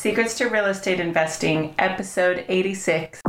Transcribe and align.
Secrets 0.00 0.38
to 0.38 0.46
Real 0.46 0.64
Estate 0.64 0.98
Investing, 0.98 1.74
episode 1.78 2.46
86. 2.48 3.20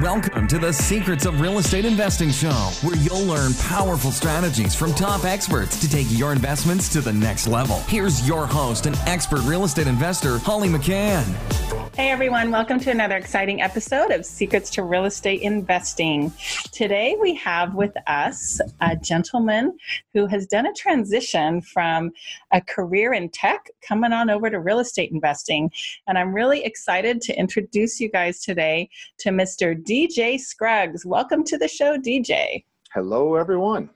Welcome 0.00 0.46
to 0.46 0.60
the 0.60 0.72
Secrets 0.72 1.26
of 1.26 1.40
Real 1.40 1.58
Estate 1.58 1.84
Investing 1.84 2.30
Show, 2.30 2.70
where 2.82 2.94
you'll 2.94 3.24
learn 3.24 3.52
powerful 3.54 4.12
strategies 4.12 4.76
from 4.76 4.94
top 4.94 5.24
experts 5.24 5.80
to 5.80 5.90
take 5.90 6.06
your 6.10 6.30
investments 6.30 6.88
to 6.90 7.00
the 7.00 7.12
next 7.12 7.48
level. 7.48 7.80
Here's 7.88 8.28
your 8.28 8.46
host 8.46 8.86
and 8.86 8.94
expert 9.06 9.40
real 9.42 9.64
estate 9.64 9.88
investor, 9.88 10.38
Holly 10.38 10.68
McCann. 10.68 11.81
Hey 11.94 12.08
everyone, 12.08 12.50
welcome 12.50 12.80
to 12.80 12.90
another 12.90 13.18
exciting 13.18 13.60
episode 13.60 14.12
of 14.12 14.24
Secrets 14.24 14.70
to 14.70 14.82
Real 14.82 15.04
Estate 15.04 15.42
Investing. 15.42 16.32
Today 16.72 17.18
we 17.20 17.34
have 17.34 17.74
with 17.74 17.92
us 18.06 18.62
a 18.80 18.96
gentleman 18.96 19.76
who 20.14 20.26
has 20.26 20.46
done 20.46 20.64
a 20.64 20.72
transition 20.72 21.60
from 21.60 22.10
a 22.50 22.62
career 22.62 23.12
in 23.12 23.28
tech 23.28 23.68
coming 23.86 24.10
on 24.10 24.30
over 24.30 24.48
to 24.48 24.58
real 24.58 24.78
estate 24.78 25.12
investing. 25.12 25.70
And 26.06 26.16
I'm 26.16 26.32
really 26.32 26.64
excited 26.64 27.20
to 27.20 27.38
introduce 27.38 28.00
you 28.00 28.08
guys 28.08 28.40
today 28.40 28.88
to 29.18 29.28
Mr. 29.28 29.76
DJ 29.76 30.40
Scruggs. 30.40 31.04
Welcome 31.04 31.44
to 31.44 31.58
the 31.58 31.68
show, 31.68 31.98
DJ. 31.98 32.64
Hello, 32.94 33.34
everyone. 33.34 33.90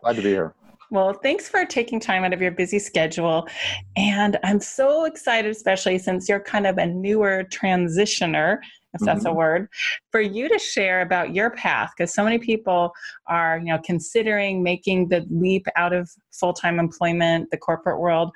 Glad 0.00 0.16
to 0.16 0.22
be 0.22 0.30
here. 0.30 0.54
Well, 0.92 1.14
thanks 1.14 1.48
for 1.48 1.64
taking 1.64 2.00
time 2.00 2.22
out 2.22 2.34
of 2.34 2.42
your 2.42 2.50
busy 2.50 2.78
schedule. 2.78 3.48
And 3.96 4.38
I'm 4.44 4.60
so 4.60 5.06
excited, 5.06 5.50
especially 5.50 5.96
since 5.96 6.28
you're 6.28 6.38
kind 6.38 6.66
of 6.66 6.76
a 6.76 6.84
newer 6.84 7.44
transitioner, 7.44 8.58
if 8.92 9.00
that's 9.00 9.20
mm-hmm. 9.20 9.28
a 9.28 9.32
word, 9.32 9.68
for 10.10 10.20
you 10.20 10.50
to 10.50 10.58
share 10.58 11.00
about 11.00 11.34
your 11.34 11.48
path. 11.48 11.92
Because 11.96 12.12
so 12.12 12.22
many 12.22 12.36
people 12.36 12.92
are, 13.26 13.56
you 13.56 13.72
know, 13.72 13.78
considering 13.82 14.62
making 14.62 15.08
the 15.08 15.24
leap 15.30 15.66
out 15.76 15.94
of 15.94 16.10
full-time 16.30 16.78
employment, 16.78 17.50
the 17.50 17.56
corporate 17.56 17.98
world, 17.98 18.30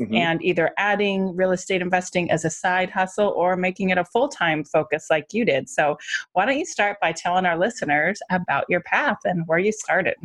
mm-hmm. 0.00 0.14
and 0.14 0.42
either 0.42 0.70
adding 0.78 1.36
real 1.36 1.52
estate 1.52 1.82
investing 1.82 2.30
as 2.30 2.46
a 2.46 2.50
side 2.50 2.88
hustle 2.88 3.34
or 3.36 3.54
making 3.54 3.90
it 3.90 3.98
a 3.98 4.04
full-time 4.06 4.64
focus 4.64 5.08
like 5.10 5.26
you 5.34 5.44
did. 5.44 5.68
So 5.68 5.98
why 6.32 6.46
don't 6.46 6.58
you 6.58 6.64
start 6.64 6.96
by 7.02 7.12
telling 7.12 7.44
our 7.44 7.58
listeners 7.58 8.18
about 8.30 8.64
your 8.70 8.80
path 8.80 9.18
and 9.26 9.46
where 9.46 9.58
you 9.58 9.72
started? 9.72 10.16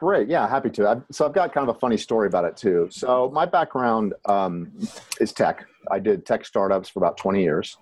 Great. 0.00 0.28
Yeah, 0.28 0.48
happy 0.48 0.70
to. 0.70 0.88
I've, 0.88 1.02
so 1.12 1.26
I've 1.26 1.34
got 1.34 1.52
kind 1.52 1.68
of 1.68 1.76
a 1.76 1.78
funny 1.78 1.98
story 1.98 2.26
about 2.26 2.46
it 2.46 2.56
too. 2.56 2.88
So 2.90 3.30
my 3.34 3.44
background 3.44 4.14
um, 4.24 4.72
is 5.20 5.30
tech. 5.30 5.66
I 5.90 5.98
did 5.98 6.24
tech 6.24 6.46
startups 6.46 6.88
for 6.88 7.00
about 7.00 7.18
20 7.18 7.42
years. 7.42 7.76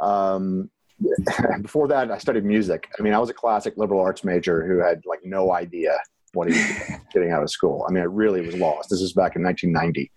Um, 0.00 0.70
before 1.60 1.88
that, 1.88 2.10
I 2.10 2.16
studied 2.16 2.46
music. 2.46 2.88
I 2.98 3.02
mean, 3.02 3.12
I 3.12 3.18
was 3.18 3.28
a 3.28 3.34
classic 3.34 3.74
liberal 3.76 4.00
arts 4.00 4.24
major 4.24 4.66
who 4.66 4.78
had 4.78 5.02
like 5.04 5.20
no 5.24 5.52
idea 5.52 5.94
what 6.32 6.50
he 6.50 6.54
was 6.54 6.98
getting 7.12 7.32
out 7.32 7.42
of 7.42 7.50
school. 7.50 7.84
I 7.86 7.92
mean, 7.92 8.02
I 8.02 8.06
really 8.06 8.40
was 8.40 8.56
lost. 8.56 8.88
This 8.88 9.02
is 9.02 9.12
back 9.12 9.36
in 9.36 9.42
1990. 9.42 10.10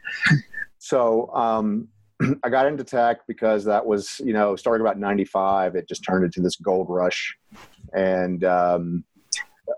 So 0.77 1.29
um, 1.35 1.89
I 2.45 2.49
got 2.49 2.65
into 2.65 2.85
tech 2.85 3.27
because 3.27 3.65
that 3.65 3.85
was, 3.85 4.21
you 4.23 4.31
know, 4.31 4.55
starting 4.55 4.87
about 4.87 4.99
95, 4.99 5.75
it 5.75 5.89
just 5.89 6.01
turned 6.05 6.23
into 6.23 6.39
this 6.39 6.55
gold 6.55 6.87
rush. 6.89 7.35
And, 7.93 8.45
um, 8.45 9.03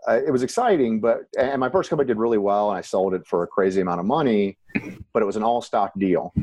uh, 0.07 0.19
it 0.25 0.31
was 0.31 0.43
exciting, 0.43 0.99
but 0.99 1.21
and 1.37 1.59
my 1.59 1.69
first 1.69 1.89
company 1.89 2.07
did 2.07 2.17
really 2.17 2.37
well, 2.37 2.69
and 2.69 2.77
I 2.77 2.81
sold 2.81 3.13
it 3.13 3.25
for 3.25 3.43
a 3.43 3.47
crazy 3.47 3.81
amount 3.81 3.99
of 3.99 4.05
money, 4.05 4.57
but 5.13 5.21
it 5.21 5.25
was 5.25 5.35
an 5.35 5.43
all 5.43 5.61
stock 5.61 5.91
deal, 5.97 6.33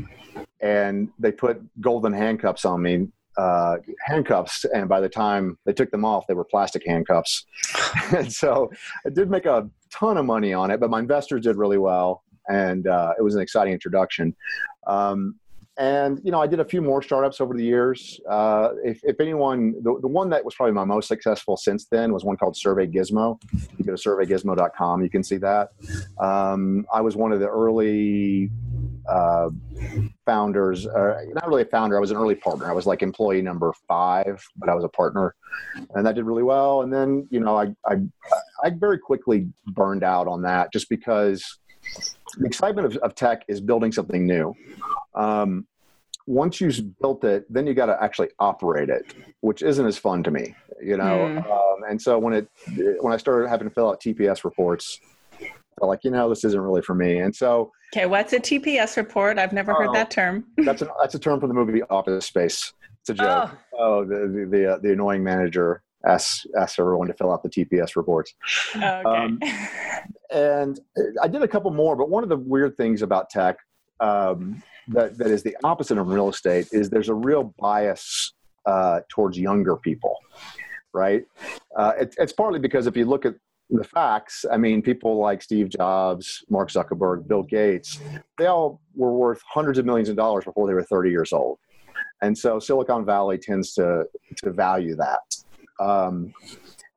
and 0.60 1.08
they 1.18 1.32
put 1.32 1.60
golden 1.80 2.12
handcuffs 2.12 2.64
on 2.64 2.82
me, 2.82 3.08
uh, 3.36 3.76
handcuffs, 4.00 4.64
and 4.74 4.88
by 4.88 5.00
the 5.00 5.08
time 5.08 5.58
they 5.66 5.72
took 5.72 5.90
them 5.90 6.04
off, 6.04 6.26
they 6.26 6.34
were 6.34 6.44
plastic 6.44 6.82
handcuffs, 6.86 7.44
and 8.16 8.32
so 8.32 8.70
I 9.06 9.10
did 9.10 9.30
make 9.30 9.46
a 9.46 9.68
ton 9.90 10.16
of 10.16 10.24
money 10.24 10.52
on 10.52 10.70
it, 10.70 10.80
but 10.80 10.90
my 10.90 10.98
investors 10.98 11.44
did 11.44 11.56
really 11.56 11.78
well, 11.78 12.22
and 12.48 12.86
uh, 12.86 13.14
it 13.18 13.22
was 13.22 13.34
an 13.34 13.42
exciting 13.42 13.72
introduction. 13.72 14.34
Um, 14.86 15.36
and 15.76 16.20
you 16.22 16.30
know 16.30 16.40
i 16.40 16.46
did 16.46 16.60
a 16.60 16.64
few 16.64 16.80
more 16.80 17.02
startups 17.02 17.40
over 17.40 17.54
the 17.54 17.64
years. 17.64 18.20
Uh, 18.28 18.70
if, 18.84 19.00
if 19.02 19.20
anyone 19.20 19.74
the, 19.82 19.98
the 20.00 20.08
one 20.08 20.30
that 20.30 20.44
was 20.44 20.54
probably 20.54 20.72
my 20.72 20.84
most 20.84 21.08
successful 21.08 21.56
since 21.56 21.86
then 21.86 22.12
was 22.12 22.24
one 22.24 22.36
called 22.36 22.56
survey 22.56 22.86
gizmo. 22.86 23.40
You 23.76 23.84
go 23.84 23.96
to 23.96 24.08
surveygizmo.com 24.08 25.02
you 25.02 25.10
can 25.10 25.24
see 25.24 25.36
that. 25.38 25.70
Um, 26.18 26.86
i 26.92 27.00
was 27.00 27.16
one 27.16 27.32
of 27.32 27.40
the 27.40 27.48
early 27.48 28.50
uh, 29.08 29.50
founders 30.24 30.86
uh, 30.86 31.16
not 31.34 31.48
really 31.48 31.62
a 31.62 31.66
founder 31.66 31.96
i 31.96 32.00
was 32.00 32.10
an 32.10 32.16
early 32.16 32.36
partner. 32.36 32.66
I 32.66 32.72
was 32.72 32.86
like 32.86 33.02
employee 33.02 33.42
number 33.42 33.72
five 33.88 34.44
but 34.56 34.68
i 34.68 34.74
was 34.74 34.84
a 34.84 34.88
partner. 34.88 35.34
And 35.94 36.06
that 36.06 36.14
did 36.14 36.24
really 36.24 36.42
well. 36.42 36.82
And 36.82 36.92
then 36.92 37.26
you 37.30 37.40
know 37.40 37.56
i 37.56 37.74
i, 37.86 37.96
I 38.62 38.70
very 38.70 38.98
quickly 38.98 39.48
burned 39.66 40.04
out 40.04 40.28
on 40.28 40.42
that 40.42 40.72
just 40.72 40.88
because 40.88 41.58
the 42.38 42.46
excitement 42.46 42.86
of, 42.86 42.96
of 42.98 43.14
tech 43.14 43.44
is 43.48 43.60
building 43.60 43.92
something 43.92 44.26
new. 44.26 44.54
Um, 45.14 45.66
once 46.26 46.60
you've 46.60 46.98
built 47.00 47.24
it, 47.24 47.44
then 47.52 47.66
you 47.66 47.74
got 47.74 47.86
to 47.86 48.02
actually 48.02 48.28
operate 48.38 48.88
it, 48.88 49.14
which 49.40 49.62
isn't 49.62 49.86
as 49.86 49.98
fun 49.98 50.22
to 50.22 50.30
me, 50.30 50.54
you 50.82 50.96
know. 50.96 51.04
Mm. 51.04 51.50
Um, 51.50 51.90
and 51.90 52.00
so 52.00 52.18
when 52.18 52.32
it 52.34 52.48
when 53.00 53.12
I 53.12 53.16
started 53.16 53.48
having 53.48 53.68
to 53.68 53.74
fill 53.74 53.90
out 53.90 54.00
TPS 54.00 54.44
reports, 54.44 54.98
like 55.80 56.00
you 56.02 56.10
know 56.10 56.28
this 56.28 56.44
isn't 56.44 56.60
really 56.60 56.82
for 56.82 56.94
me. 56.94 57.18
And 57.18 57.34
so 57.34 57.72
okay, 57.94 58.06
what's 58.06 58.32
a 58.32 58.40
TPS 58.40 58.96
report? 58.96 59.38
I've 59.38 59.52
never 59.52 59.74
heard 59.74 59.94
that 59.94 60.08
oh, 60.08 60.14
term. 60.14 60.44
that's 60.58 60.82
a 60.82 60.88
that's 61.00 61.14
a 61.14 61.18
term 61.18 61.40
from 61.40 61.48
the 61.48 61.54
movie 61.54 61.82
Office 61.90 62.26
Space. 62.26 62.72
It's 63.02 63.10
a 63.10 63.14
joke. 63.14 63.50
Oh, 63.74 63.78
oh 63.78 64.04
the 64.04 64.28
the 64.28 64.48
the, 64.50 64.72
uh, 64.72 64.78
the 64.78 64.92
annoying 64.92 65.22
manager 65.22 65.82
asks 66.06 66.46
asks 66.58 66.78
everyone 66.78 67.08
to 67.08 67.14
fill 67.14 67.32
out 67.32 67.42
the 67.42 67.50
TPS 67.50 67.96
reports. 67.96 68.34
Oh, 68.76 68.78
okay. 68.78 69.08
Um, 69.08 69.40
and 70.32 70.80
I 71.22 71.28
did 71.28 71.42
a 71.42 71.48
couple 71.48 71.70
more, 71.70 71.96
but 71.96 72.08
one 72.08 72.22
of 72.22 72.28
the 72.28 72.36
weird 72.36 72.76
things 72.76 73.02
about 73.02 73.30
tech. 73.30 73.58
Um, 74.00 74.62
that, 74.88 75.16
that 75.18 75.28
is 75.28 75.42
the 75.42 75.56
opposite 75.64 75.98
of 75.98 76.08
real 76.08 76.28
estate 76.28 76.68
is 76.72 76.90
there's 76.90 77.08
a 77.08 77.14
real 77.14 77.54
bias 77.58 78.34
uh, 78.66 79.00
towards 79.08 79.38
younger 79.38 79.76
people, 79.76 80.16
right? 80.92 81.24
Uh, 81.76 81.92
it, 81.98 82.14
it's 82.18 82.32
partly 82.32 82.58
because 82.58 82.86
if 82.86 82.96
you 82.96 83.04
look 83.04 83.24
at 83.24 83.34
the 83.70 83.84
facts, 83.84 84.44
I 84.50 84.56
mean, 84.56 84.82
people 84.82 85.18
like 85.18 85.42
Steve 85.42 85.68
Jobs, 85.70 86.44
Mark 86.50 86.70
Zuckerberg, 86.70 87.26
Bill 87.26 87.42
Gates, 87.42 87.98
they 88.38 88.46
all 88.46 88.80
were 88.94 89.12
worth 89.12 89.40
hundreds 89.48 89.78
of 89.78 89.86
millions 89.86 90.08
of 90.08 90.16
dollars 90.16 90.44
before 90.44 90.66
they 90.66 90.74
were 90.74 90.82
30 90.82 91.10
years 91.10 91.32
old. 91.32 91.58
And 92.22 92.36
so 92.36 92.58
Silicon 92.58 93.04
Valley 93.04 93.38
tends 93.38 93.74
to, 93.74 94.04
to 94.36 94.52
value 94.52 94.96
that. 94.96 95.20
Um, 95.80 96.32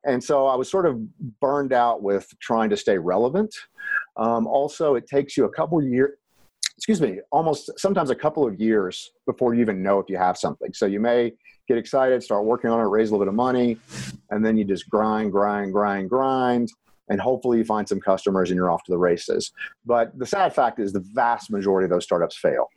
and 0.04 0.22
so 0.22 0.46
I 0.46 0.54
was 0.54 0.70
sort 0.70 0.86
of 0.86 1.00
burned 1.40 1.72
out 1.72 2.02
with 2.02 2.28
trying 2.40 2.70
to 2.70 2.76
stay 2.76 2.96
relevant. 2.96 3.54
Um, 4.16 4.46
also, 4.46 4.94
it 4.94 5.06
takes 5.06 5.36
you 5.36 5.44
a 5.44 5.50
couple 5.50 5.82
years 5.82 6.16
excuse 6.88 7.02
me, 7.02 7.20
almost 7.30 7.70
sometimes 7.78 8.08
a 8.08 8.14
couple 8.14 8.46
of 8.46 8.58
years 8.58 9.10
before 9.26 9.52
you 9.52 9.60
even 9.60 9.82
know 9.82 9.98
if 9.98 10.08
you 10.08 10.16
have 10.16 10.38
something. 10.38 10.72
So 10.72 10.86
you 10.86 11.00
may 11.00 11.34
get 11.68 11.76
excited, 11.76 12.22
start 12.22 12.46
working 12.46 12.70
on 12.70 12.80
it, 12.80 12.84
raise 12.84 13.10
a 13.10 13.12
little 13.12 13.26
bit 13.26 13.28
of 13.28 13.34
money, 13.34 13.76
and 14.30 14.42
then 14.42 14.56
you 14.56 14.64
just 14.64 14.88
grind, 14.88 15.30
grind, 15.30 15.74
grind, 15.74 16.08
grind, 16.08 16.70
and 17.10 17.20
hopefully 17.20 17.58
you 17.58 17.64
find 17.64 17.86
some 17.86 18.00
customers 18.00 18.48
and 18.48 18.56
you're 18.56 18.70
off 18.70 18.84
to 18.84 18.90
the 18.90 18.96
races. 18.96 19.52
But 19.84 20.18
the 20.18 20.24
sad 20.24 20.54
fact 20.54 20.78
is 20.78 20.94
the 20.94 21.04
vast 21.12 21.50
majority 21.50 21.84
of 21.84 21.90
those 21.90 22.04
startups 22.04 22.38
fail. 22.38 22.68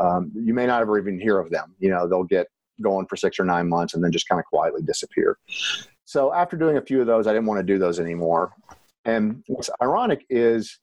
Um, 0.00 0.32
you 0.34 0.54
may 0.54 0.64
not 0.64 0.80
ever 0.80 0.98
even 0.98 1.20
hear 1.20 1.38
of 1.38 1.50
them. 1.50 1.74
You 1.78 1.90
know, 1.90 2.08
they'll 2.08 2.24
get 2.24 2.46
going 2.80 3.04
for 3.06 3.16
six 3.16 3.38
or 3.38 3.44
nine 3.44 3.68
months 3.68 3.92
and 3.92 4.02
then 4.02 4.12
just 4.12 4.26
kind 4.30 4.38
of 4.38 4.46
quietly 4.46 4.80
disappear. 4.80 5.36
So 6.06 6.32
after 6.32 6.56
doing 6.56 6.78
a 6.78 6.82
few 6.82 7.02
of 7.02 7.06
those, 7.06 7.26
I 7.26 7.34
didn't 7.34 7.48
want 7.48 7.58
to 7.58 7.70
do 7.70 7.78
those 7.78 8.00
anymore. 8.00 8.54
And 9.04 9.44
what's 9.46 9.68
ironic 9.82 10.24
is 10.30 10.78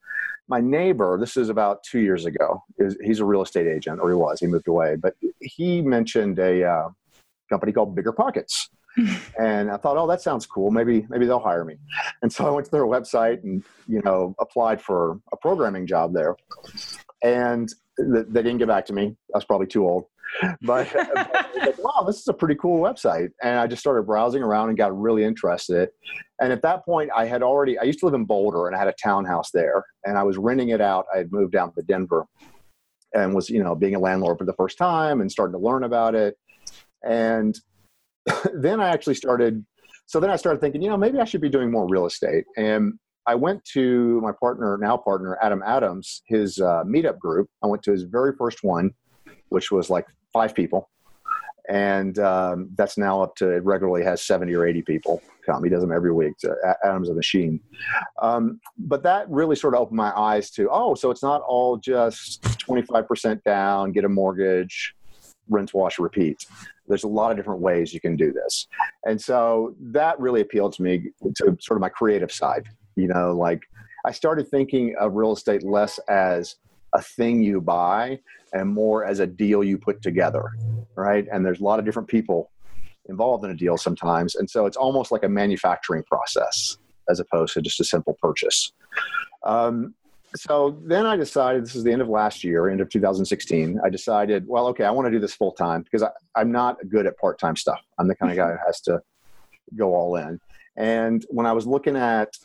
my 0.49 0.59
neighbor, 0.59 1.17
this 1.19 1.37
is 1.37 1.49
about 1.49 1.83
two 1.83 1.99
years 1.99 2.25
ago, 2.25 2.63
is 2.77 2.97
he's 3.03 3.19
a 3.19 3.25
real 3.25 3.43
estate 3.43 3.67
agent, 3.67 3.99
or 4.01 4.09
he 4.09 4.15
was, 4.15 4.39
he 4.39 4.47
moved 4.47 4.67
away, 4.67 4.95
but 4.95 5.13
he 5.39 5.81
mentioned 5.81 6.39
a 6.39 6.65
uh, 6.65 6.89
company 7.49 7.71
called 7.71 7.95
Bigger 7.95 8.11
Pockets. 8.11 8.69
and 9.39 9.69
I 9.69 9.77
thought, 9.77 9.97
oh, 9.97 10.07
that 10.07 10.21
sounds 10.21 10.47
cool. 10.47 10.71
Maybe, 10.71 11.05
maybe 11.09 11.27
they'll 11.27 11.39
hire 11.39 11.63
me. 11.63 11.75
And 12.23 12.33
so 12.33 12.47
I 12.47 12.49
went 12.49 12.65
to 12.65 12.71
their 12.71 12.85
website 12.85 13.43
and, 13.43 13.63
you 13.88 14.01
know, 14.03 14.35
applied 14.39 14.81
for 14.81 15.19
a 15.31 15.38
programming 15.38 15.85
job 15.85 16.13
there. 16.13 16.35
And 17.23 17.71
th- 17.97 18.25
they 18.27 18.41
didn't 18.41 18.57
get 18.57 18.67
back 18.67 18.88
to 18.88 18.93
me. 18.93 19.15
I 19.33 19.38
was 19.38 19.45
probably 19.45 19.67
too 19.67 19.88
old. 19.88 20.05
but, 20.62 20.88
but 20.94 21.56
like, 21.57 21.77
wow, 21.83 22.03
this 22.06 22.19
is 22.19 22.27
a 22.27 22.33
pretty 22.33 22.56
cool 22.56 22.81
website. 22.81 23.30
And 23.44 23.59
I 23.59 23.68
just 23.68 23.81
started 23.81 24.03
browsing 24.03 24.44
around 24.44 24.69
and 24.69 24.77
got 24.77 24.98
really 24.98 25.24
interested. 25.24 25.89
And 26.42 26.51
at 26.51 26.62
that 26.62 26.86
point, 26.86 27.09
I 27.15 27.25
had 27.25 27.44
already, 27.44 27.77
I 27.77 27.83
used 27.83 28.00
to 28.00 28.06
live 28.06 28.15
in 28.15 28.25
Boulder 28.25 28.68
and 28.68 28.75
I 28.75 28.80
had 28.80 28.88
a 28.88 28.95
townhouse 29.01 29.51
there 29.51 29.83
and 30.06 30.18
I 30.18 30.24
was 30.24 30.38
renting 30.38 30.69
it 30.69 30.81
out. 30.81 31.06
I 31.13 31.18
had 31.18 31.31
moved 31.31 31.53
down 31.53 31.74
to 31.74 31.81
Denver 31.81 32.25
and 33.13 33.33
was, 33.33 33.50
you 33.50 33.63
know, 33.63 33.75
being 33.75 33.95
a 33.95 34.00
landlord 34.00 34.38
for 34.38 34.45
the 34.45 34.53
first 34.53 34.77
time 34.77 35.21
and 35.21 35.31
starting 35.31 35.53
to 35.53 35.65
learn 35.65 35.83
about 35.83 36.15
it. 36.15 36.36
And 37.03 37.57
then 38.53 38.80
I 38.80 38.89
actually 38.89 39.15
started, 39.15 39.65
so 40.06 40.19
then 40.19 40.30
I 40.30 40.36
started 40.36 40.62
thinking, 40.62 40.81
you 40.81 40.89
know, 40.89 40.98
maybe 40.98 41.19
I 41.19 41.25
should 41.25 41.42
be 41.42 41.50
doing 41.50 41.71
more 41.71 41.88
real 41.88 42.06
estate. 42.06 42.45
And 42.57 42.94
I 43.25 43.36
went 43.36 43.63
to 43.74 44.19
my 44.21 44.31
partner, 44.39 44.77
now 44.77 44.98
partner, 44.98 45.38
Adam 45.42 45.62
Adams, 45.65 46.24
his 46.27 46.59
uh, 46.59 46.83
meetup 46.83 47.19
group. 47.19 47.48
I 47.63 47.68
went 47.68 47.83
to 47.83 47.92
his 47.92 48.03
very 48.03 48.33
first 48.36 48.63
one, 48.63 48.92
which 49.50 49.71
was 49.71 49.89
like 49.89 50.07
five 50.33 50.53
people 50.53 50.89
and 51.67 52.17
um, 52.17 52.69
that's 52.75 52.97
now 52.97 53.21
up 53.21 53.35
to 53.35 53.49
it 53.49 53.63
regularly 53.63 54.03
has 54.03 54.23
70 54.23 54.53
or 54.55 54.65
80 54.65 54.81
people 54.81 55.21
come 55.45 55.63
he 55.63 55.69
does 55.69 55.81
them 55.81 55.91
every 55.91 56.11
week 56.11 56.33
so 56.37 56.55
adam's 56.83 57.09
a 57.09 57.13
machine 57.13 57.59
um, 58.21 58.59
but 58.77 59.03
that 59.03 59.29
really 59.29 59.55
sort 59.55 59.75
of 59.75 59.81
opened 59.81 59.97
my 59.97 60.17
eyes 60.17 60.49
to 60.51 60.67
oh 60.71 60.95
so 60.95 61.11
it's 61.11 61.23
not 61.23 61.41
all 61.41 61.77
just 61.77 62.41
25% 62.41 63.43
down 63.43 63.91
get 63.91 64.05
a 64.05 64.09
mortgage 64.09 64.95
rinse, 65.49 65.73
wash, 65.73 65.99
repeat. 65.99 66.45
There's 66.87 67.03
a 67.03 67.07
lot 67.07 67.31
of 67.31 67.37
different 67.37 67.61
ways 67.61 67.93
you 67.93 67.99
can 67.99 68.15
do 68.15 68.31
this. 68.31 68.67
And 69.05 69.19
so 69.19 69.75
that 69.79 70.19
really 70.19 70.41
appealed 70.41 70.73
to 70.73 70.83
me 70.83 71.09
to 71.35 71.57
sort 71.59 71.77
of 71.77 71.81
my 71.81 71.89
creative 71.89 72.31
side. 72.31 72.67
You 72.95 73.07
know, 73.07 73.35
like 73.35 73.61
I 74.05 74.11
started 74.11 74.47
thinking 74.47 74.95
of 74.99 75.13
real 75.13 75.33
estate 75.33 75.63
less 75.63 75.99
as 76.07 76.55
a 76.93 77.01
thing 77.01 77.41
you 77.41 77.61
buy 77.61 78.19
and 78.54 78.69
more 78.69 79.06
as 79.06 79.19
a 79.19 79.28
deal 79.28 79.63
you 79.63 79.78
put 79.78 80.01
together, 80.01 80.51
right? 80.96 81.28
And 81.31 81.46
there's 81.46 81.60
a 81.60 81.63
lot 81.63 81.80
of 81.80 81.86
different 81.86 82.07
people 82.07 82.51
involved 83.07 83.44
in 83.44 83.51
a 83.51 83.56
deal 83.56 83.78
sometimes. 83.78 84.36
And 84.36 84.50
so 84.50 84.66
it's 84.66 84.78
almost 84.78 85.12
like 85.12 85.24
a 85.24 85.30
manufacturing 85.30 86.04
process 86.04 86.78
as 87.10 87.19
opposed 87.19 87.54
to 87.56 87.62
just 87.62 87.80
a 87.80 87.84
simple 87.84 88.16
purchase. 88.22 88.72
Um, 89.44 89.96
so 90.36 90.78
then 90.84 91.07
I 91.07 91.16
decided 91.16 91.63
this 91.63 91.75
is 91.75 91.84
the 91.84 91.92
end 91.92 92.04
of 92.04 92.07
last 92.07 92.44
year, 92.44 92.69
end 92.69 92.81
of 92.81 92.90
2016. 92.90 93.80
I 93.84 93.90
decided, 93.90 94.48
well, 94.48 94.68
okay, 94.68 94.84
I 94.84 94.92
want 94.92 95.07
to 95.07 95.12
do 95.12 95.19
this 95.19 95.34
full 95.34 95.54
time 95.54 95.81
because 95.81 96.04
I, 96.04 96.10
I'm 96.36 96.51
not 96.51 96.78
good 96.88 97.07
at 97.07 97.18
part 97.18 97.40
time 97.40 97.56
stuff. 97.56 97.80
I'm 97.98 98.07
the 98.07 98.16
kind 98.16 98.31
of 98.31 98.38
guy 98.38 98.51
who 98.51 98.57
has 98.66 98.80
to 98.81 99.01
go 99.75 99.96
all 99.96 100.16
in. 100.18 100.40
And 100.78 101.25
when 101.30 101.46
I 101.48 101.51
was 101.51 101.66
looking 101.66 101.96
at 101.96 102.38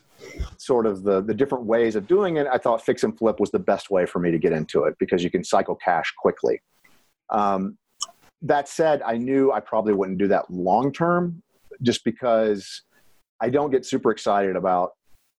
sort 0.59 0.87
of 0.87 1.03
the, 1.03 1.21
the 1.21 1.35
different 1.35 1.65
ways 1.65 1.97
of 1.97 2.07
doing 2.07 2.37
it, 2.37 2.47
I 2.47 2.59
thought 2.59 2.85
fix 2.85 3.03
and 3.05 3.17
flip 3.17 3.41
was 3.41 3.51
the 3.51 3.59
best 3.59 3.91
way 3.91 4.07
for 4.07 4.19
me 4.19 4.31
to 4.31 4.39
get 4.39 4.53
into 4.53 4.85
it 4.85 4.95
because 4.99 5.23
you 5.23 5.31
can 5.31 5.45
cycle 5.45 5.75
cash 5.75 6.13
quickly. 6.19 6.61
Um, 7.31 7.79
that 8.43 8.69
said, 8.69 9.03
I 9.03 9.17
knew 9.17 9.53
I 9.53 9.61
probably 9.61 9.95
wouldn't 9.95 10.19
do 10.19 10.29
that 10.29 10.51
long 10.51 10.93
term 10.93 11.43
just 11.83 12.05
because 12.05 12.83
I 13.41 13.51
don't 13.51 13.71
get 13.71 13.87
super 13.87 14.11
excited 14.11 14.57
about 14.57 14.93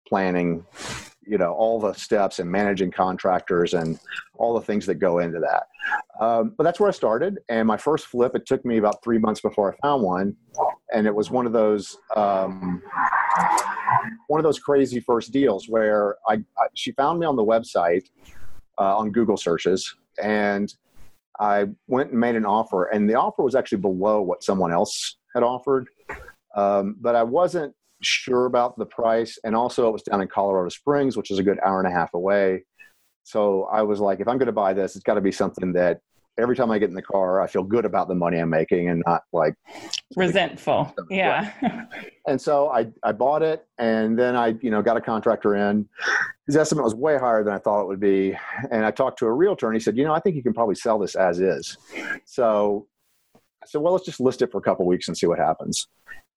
planning 0.08 0.64
you 1.26 1.38
know 1.38 1.52
all 1.52 1.80
the 1.80 1.92
steps 1.94 2.38
and 2.38 2.50
managing 2.50 2.90
contractors 2.90 3.74
and 3.74 3.98
all 4.34 4.54
the 4.54 4.60
things 4.60 4.86
that 4.86 4.96
go 4.96 5.18
into 5.18 5.40
that. 5.40 5.66
Um, 6.24 6.54
but 6.56 6.64
that's 6.64 6.80
where 6.80 6.88
i 6.88 6.92
started. 6.92 7.38
And 7.48 7.66
my 7.66 7.76
first 7.76 8.06
flip 8.06 8.34
it 8.34 8.46
took 8.46 8.64
me 8.64 8.78
about 8.78 9.02
three 9.02 9.18
months 9.18 9.40
before 9.40 9.74
i 9.74 9.76
found 9.86 10.02
one. 10.02 10.36
And 10.92 11.06
it 11.06 11.14
was 11.14 11.30
one 11.30 11.46
of 11.46 11.52
those 11.52 11.96
um, 12.14 12.82
one 14.28 14.40
of 14.40 14.44
those 14.44 14.58
crazy 14.58 15.00
first 15.00 15.32
deals 15.32 15.68
where 15.68 16.16
I, 16.28 16.34
I 16.34 16.66
she 16.74 16.92
found 16.92 17.20
me 17.20 17.26
on 17.26 17.36
the 17.36 17.44
website 17.44 18.04
uh, 18.78 18.96
on 18.96 19.10
google 19.10 19.36
searches 19.36 19.94
and 20.22 20.72
i 21.40 21.66
went 21.86 22.10
and 22.10 22.20
made 22.20 22.36
an 22.36 22.46
offer 22.46 22.84
and 22.86 23.08
the 23.08 23.14
offer 23.14 23.42
was 23.42 23.54
actually 23.54 23.78
below 23.78 24.22
what 24.22 24.42
someone 24.42 24.72
else 24.72 25.16
had 25.34 25.42
offered 25.42 25.88
um, 26.54 26.96
but 27.00 27.14
i 27.14 27.22
wasn't 27.22 27.74
sure 28.02 28.46
about 28.46 28.78
the 28.78 28.86
price. 28.86 29.38
And 29.44 29.54
also, 29.54 29.88
it 29.88 29.92
was 29.92 30.02
down 30.02 30.20
in 30.20 30.28
Colorado 30.28 30.68
Springs, 30.68 31.16
which 31.16 31.30
is 31.30 31.38
a 31.38 31.42
good 31.42 31.58
hour 31.64 31.78
and 31.78 31.88
a 31.88 31.96
half 31.96 32.14
away. 32.14 32.64
So 33.24 33.64
I 33.64 33.82
was 33.82 34.00
like, 34.00 34.20
if 34.20 34.28
I'm 34.28 34.38
going 34.38 34.46
to 34.46 34.52
buy 34.52 34.72
this, 34.72 34.94
it's 34.94 35.02
got 35.02 35.14
to 35.14 35.20
be 35.20 35.32
something 35.32 35.72
that 35.72 36.00
every 36.38 36.56
time 36.56 36.70
I 36.70 36.78
get 36.78 36.88
in 36.88 36.94
the 36.94 37.02
car, 37.02 37.40
I 37.40 37.46
feel 37.46 37.62
good 37.62 37.84
about 37.84 38.08
the 38.08 38.14
money 38.14 38.38
I'm 38.38 38.50
making 38.50 38.88
and 38.88 39.02
not 39.06 39.22
like 39.32 39.54
resentful. 40.16 40.94
Yeah. 41.10 41.52
and 42.26 42.40
so 42.40 42.68
I, 42.70 42.88
I 43.02 43.12
bought 43.12 43.42
it 43.42 43.66
and 43.78 44.18
then 44.18 44.36
I, 44.36 44.54
you 44.60 44.70
know, 44.70 44.82
got 44.82 44.96
a 44.96 45.00
contractor 45.00 45.54
in. 45.54 45.88
His 46.46 46.56
estimate 46.56 46.84
was 46.84 46.94
way 46.94 47.18
higher 47.18 47.42
than 47.42 47.54
I 47.54 47.58
thought 47.58 47.82
it 47.82 47.88
would 47.88 48.00
be. 48.00 48.36
And 48.70 48.84
I 48.84 48.90
talked 48.90 49.18
to 49.20 49.26
a 49.26 49.32
realtor 49.32 49.66
and 49.66 49.74
he 49.74 49.80
said, 49.80 49.96
you 49.96 50.04
know, 50.04 50.14
I 50.14 50.20
think 50.20 50.36
you 50.36 50.42
can 50.42 50.52
probably 50.52 50.76
sell 50.76 50.98
this 50.98 51.14
as 51.14 51.40
is. 51.40 51.76
So 52.24 52.86
I 53.34 53.66
said, 53.66 53.80
well, 53.80 53.92
let's 53.92 54.06
just 54.06 54.20
list 54.20 54.42
it 54.42 54.52
for 54.52 54.58
a 54.58 54.62
couple 54.62 54.86
weeks 54.86 55.08
and 55.08 55.16
see 55.16 55.26
what 55.26 55.38
happens 55.38 55.88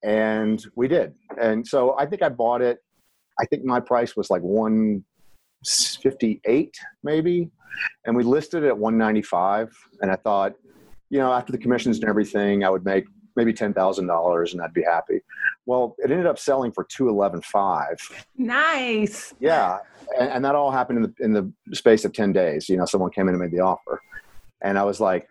and 0.04 0.63
we 0.75 0.88
did. 0.88 1.13
And 1.42 1.66
so 1.66 1.98
I 1.98 2.06
think 2.06 2.22
I 2.22 2.30
bought 2.30 2.62
it. 2.62 2.80
I 3.40 3.45
think 3.45 3.63
my 3.63 3.80
price 3.80 4.16
was 4.16 4.30
like 4.30 4.42
158 5.61 6.77
maybe, 7.03 7.50
and 8.06 8.15
we 8.15 8.23
listed 8.23 8.63
it 8.63 8.67
at 8.67 8.77
195. 8.77 9.75
And 10.01 10.11
I 10.11 10.15
thought, 10.15 10.53
you 11.09 11.19
know, 11.19 11.33
after 11.33 11.51
the 11.51 11.57
commissions 11.57 12.00
and 12.00 12.07
everything, 12.09 12.63
I 12.63 12.69
would 12.69 12.85
make 12.85 13.06
maybe 13.35 13.53
ten 13.53 13.73
thousand 13.73 14.07
dollars 14.07 14.53
and 14.53 14.61
I'd 14.61 14.73
be 14.73 14.83
happy. 14.83 15.21
Well, 15.65 15.95
it 16.00 16.11
ended 16.11 16.25
up 16.25 16.38
selling 16.38 16.71
for 16.71 16.85
two 16.85 17.09
eleven 17.09 17.41
five. 17.41 17.97
Nice. 18.38 19.33
Yeah, 19.39 19.79
and, 20.19 20.29
and, 20.29 20.45
that 20.45 20.56
all 20.56 20.71
happened 20.71 20.97
in 20.97 21.03
the 21.03 21.25
in 21.25 21.33
the 21.33 21.75
space 21.75 22.06
of 22.06 22.13
ten 22.13 22.31
days. 22.33 22.69
You 22.69 22.77
know, 22.77 22.85
someone 22.85 23.11
came 23.11 23.27
in 23.27 23.33
and 23.33 23.41
made 23.41 23.51
the 23.51 23.63
offer, 23.63 24.01
and 24.61 24.77
I 24.77 24.83
was 24.83 25.00
like, 25.00 25.27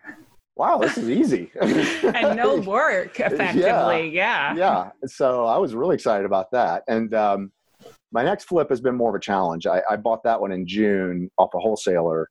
wow, 0.58 0.78
this 0.78 0.98
is 0.98 1.08
easy. 1.08 1.50
and 1.60 2.36
no 2.36 2.56
work 2.56 3.20
effectively. 3.20 4.10
Yeah. 4.10 4.54
yeah. 4.54 4.54
Yeah. 4.56 4.90
So 5.06 5.46
I 5.46 5.56
was 5.56 5.75
really 5.75 5.94
excited 5.94 6.26
about 6.26 6.50
that. 6.50 6.82
And 6.88 7.14
um, 7.14 7.52
my 8.12 8.23
next 8.23 8.44
flip 8.44 8.70
has 8.70 8.81
been 8.81 8.94
more 8.94 9.11
of 9.11 9.14
a 9.14 9.20
challenge. 9.20 9.67
I, 9.67 9.82
I 9.90 9.96
bought 9.96 10.23
that 10.25 10.40
one 10.40 10.52
in 10.52 10.67
June 10.67 11.31
off 11.38 11.55
a 11.55 11.58
wholesaler. 11.58 12.31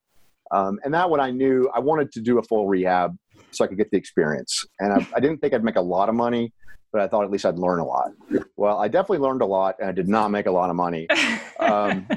Um, 0.52 0.80
and 0.84 0.94
that 0.94 1.10
one 1.10 1.20
I 1.20 1.30
knew 1.30 1.70
I 1.74 1.80
wanted 1.80 2.12
to 2.14 2.22
do 2.22 2.40
a 2.40 2.44
full 2.44 2.68
rehab 2.68 3.18
so 3.52 3.64
I 3.64 3.68
could 3.68 3.78
get 3.78 3.92
the 3.92 3.98
experience. 3.98 4.64
And 4.80 4.94
I, 4.94 5.08
I 5.16 5.20
didn't 5.20 5.40
think 5.40 5.54
I'd 5.54 5.64
make 5.64 5.76
a 5.76 5.82
lot 5.82 6.10
of 6.10 6.16
money, 6.16 6.54
but 6.92 7.02
I 7.02 7.08
thought 7.08 7.26
at 7.26 7.32
least 7.32 7.46
I'd 7.46 7.60
learn 7.60 7.80
a 7.80 7.86
lot. 7.86 8.12
Well, 8.56 8.80
I 8.80 8.88
definitely 8.88 9.20
learned 9.20 9.42
a 9.42 9.46
lot 9.46 9.76
and 9.80 9.90
I 9.90 9.92
did 9.92 10.08
not 10.08 10.32
make 10.32 10.46
a 10.46 10.52
lot 10.52 10.70
of 10.70 10.76
money. 10.76 11.08
Um, 11.60 12.08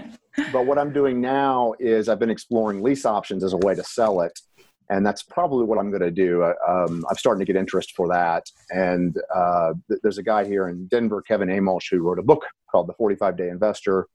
but 0.52 0.66
what 0.66 0.78
I'm 0.78 0.92
doing 0.92 1.18
now 1.18 1.72
is 1.80 2.10
I've 2.10 2.18
been 2.18 2.28
exploring 2.28 2.82
lease 2.82 3.06
options 3.06 3.42
as 3.42 3.54
a 3.54 3.56
way 3.56 3.74
to 3.74 3.82
sell 3.82 4.20
it 4.20 4.38
and 4.90 5.06
that's 5.06 5.22
probably 5.22 5.64
what 5.64 5.78
I'm 5.78 5.90
going 5.90 6.02
to 6.02 6.10
do. 6.10 6.42
Um, 6.44 7.04
I'm 7.08 7.16
starting 7.16 7.38
to 7.38 7.50
get 7.50 7.58
interest 7.58 7.92
for 7.96 8.08
that, 8.08 8.44
and 8.70 9.16
uh, 9.34 9.72
th- 9.88 10.00
there's 10.02 10.18
a 10.18 10.22
guy 10.22 10.44
here 10.44 10.68
in 10.68 10.86
Denver, 10.88 11.22
Kevin 11.22 11.48
Amolsch, 11.48 11.90
who 11.90 12.00
wrote 12.00 12.18
a 12.18 12.22
book 12.22 12.44
called 12.70 12.88
The 12.88 12.94
45 12.94 13.36
Day 13.36 13.48
Investor. 13.48 14.08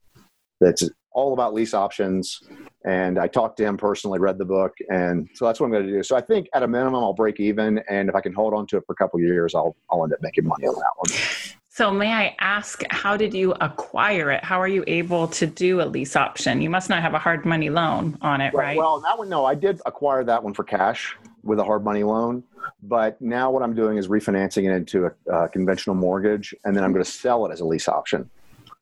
That's 0.60 0.88
all 1.12 1.34
about 1.34 1.54
lease 1.54 1.74
options, 1.74 2.42
and 2.86 3.18
I 3.18 3.28
talked 3.28 3.58
to 3.58 3.64
him 3.64 3.78
personally, 3.78 4.20
read 4.20 4.38
the 4.38 4.46
book, 4.46 4.74
and 4.90 5.30
so 5.34 5.46
that's 5.46 5.60
what 5.60 5.68
I'm 5.68 5.72
going 5.72 5.88
to 5.88 5.92
do. 5.92 6.04
So 6.04 6.16
I 6.16 6.22
think 6.22 6.48
at 6.54 6.62
a 6.62 6.68
minimum, 6.68 6.96
I'll 6.96 7.14
break 7.14 7.40
even, 7.40 7.82
and 7.90 8.10
if 8.10 8.16
I 8.16 8.22
can 8.22 8.34
hold 8.34 8.54
on 8.54 8.68
to 8.68 8.78
it 8.78 8.84
for 8.86 8.94
a 8.94 8.96
couple 8.96 9.20
years, 9.22 9.56
I'll 9.56 9.76
I'll 9.90 10.04
end 10.04 10.14
up 10.14 10.20
making 10.22 10.46
money 10.46 10.68
on 10.68 10.76
that 10.76 10.92
one. 10.98 11.45
So, 11.76 11.92
may 11.92 12.14
I 12.14 12.34
ask, 12.40 12.84
how 12.90 13.18
did 13.18 13.34
you 13.34 13.52
acquire 13.60 14.32
it? 14.32 14.42
How 14.46 14.62
are 14.62 14.68
you 14.68 14.86
able 14.88 15.28
to 15.28 15.46
do 15.46 15.82
a 15.82 15.84
lease 15.84 16.16
option? 16.16 16.62
You 16.62 16.70
must 16.70 16.90
not 16.90 17.02
have 17.02 17.14
a 17.14 17.20
hard 17.20 17.44
money 17.44 17.70
loan 17.70 18.18
on 18.22 18.40
it, 18.40 18.54
right? 18.54 18.78
Well, 18.78 19.02
that 19.02 19.18
one, 19.18 19.28
no, 19.28 19.44
I 19.44 19.56
did 19.56 19.82
acquire 19.86 20.24
that 20.24 20.42
one 20.42 20.54
for 20.54 20.64
cash 20.64 21.18
with 21.44 21.60
a 21.60 21.66
hard 21.66 21.84
money 21.84 22.04
loan. 22.04 22.46
But 22.82 23.22
now 23.22 23.52
what 23.52 23.62
I'm 23.62 23.76
doing 23.76 23.98
is 23.98 24.08
refinancing 24.08 24.64
it 24.64 24.74
into 24.74 25.12
a, 25.30 25.50
conventional 25.50 25.98
mortgage, 25.98 26.56
and 26.64 26.74
then 26.74 26.86
I'm 26.86 26.94
going 26.94 27.04
to 27.04 27.12
sell 27.12 27.46
it 27.46 27.52
as 27.52 27.60
a 27.60 27.66
lease 27.66 27.90
option. 27.90 28.30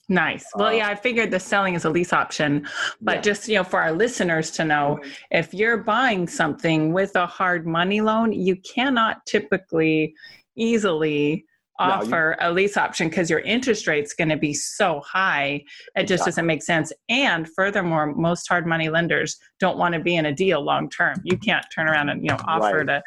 Nice. 0.07 0.45
Well, 0.53 0.67
uh, 0.67 0.73
yeah, 0.73 0.87
I 0.87 0.93
figured 0.93 1.31
the 1.31 1.39
selling 1.39 1.73
is 1.73 1.85
a 1.85 1.89
lease 1.89 2.13
option, 2.13 2.67
but 3.01 3.15
yeah. 3.15 3.21
just 3.21 3.47
you 3.47 3.55
know, 3.55 3.63
for 3.63 3.81
our 3.81 3.91
listeners 3.91 4.51
to 4.51 4.65
know, 4.65 4.99
if 5.31 5.51
you're 5.51 5.77
buying 5.77 6.27
something 6.27 6.93
with 6.93 7.15
a 7.15 7.25
hard 7.25 7.65
money 7.65 8.01
loan, 8.01 8.33
you 8.33 8.55
cannot 8.57 9.25
typically 9.25 10.13
easily 10.55 11.47
offer 11.79 12.35
no, 12.39 12.47
you, 12.47 12.51
a 12.51 12.53
lease 12.53 12.77
option 12.77 13.09
because 13.09 13.29
your 13.29 13.39
interest 13.39 13.87
rate's 13.87 14.13
going 14.13 14.29
to 14.29 14.37
be 14.37 14.53
so 14.53 15.01
high 15.01 15.63
it 15.95 16.01
just 16.01 16.11
exactly. 16.11 16.29
doesn't 16.31 16.45
make 16.45 16.63
sense. 16.63 16.93
And 17.09 17.49
furthermore 17.49 18.13
most 18.13 18.47
hard 18.47 18.67
money 18.67 18.89
lenders 18.89 19.37
don't 19.59 19.77
want 19.77 19.93
to 19.93 19.99
be 19.99 20.15
in 20.15 20.27
a 20.27 20.33
deal 20.33 20.61
long 20.61 20.89
term 20.89 21.19
you 21.23 21.37
can't 21.37 21.65
turn 21.73 21.87
around 21.87 22.09
and 22.09 22.21
you 22.21 22.29
know 22.29 22.39
offer 22.47 22.79
right. 22.79 22.87
to 22.87 23.03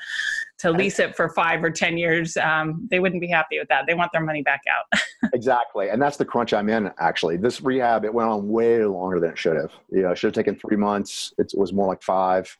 to 0.59 0.71
lease 0.71 0.99
it 0.99 1.15
for 1.15 1.29
five 1.29 1.63
or 1.63 1.71
ten 1.71 1.97
years 1.99 2.37
um, 2.39 2.89
they 2.91 2.99
wouldn't 2.99 3.21
be 3.21 3.29
happy 3.29 3.59
with 3.59 3.69
that. 3.69 3.85
They 3.87 3.95
want 3.95 4.11
their 4.13 4.25
money 4.25 4.43
back 4.43 4.63
out. 4.69 5.01
Exactly 5.33 5.89
and 5.89 6.01
that's 6.01 6.17
the 6.17 6.25
crunch 6.25 6.53
i'm 6.53 6.69
in 6.69 6.91
actually. 6.99 7.37
This 7.37 7.61
rehab 7.61 8.05
it 8.05 8.13
went 8.13 8.29
on 8.29 8.49
way 8.49 8.85
longer 8.85 9.19
than 9.19 9.31
it 9.31 9.39
should 9.39 9.57
have. 9.57 9.73
You 9.91 10.03
know 10.03 10.11
it 10.11 10.19
should 10.19 10.29
have 10.29 10.35
taken 10.35 10.57
three 10.57 10.77
months. 10.77 11.33
It 11.39 11.53
was 11.57 11.73
more 11.73 11.87
like 11.87 12.03
five. 12.03 12.57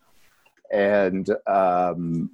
And 0.73 1.29
um, 1.47 2.31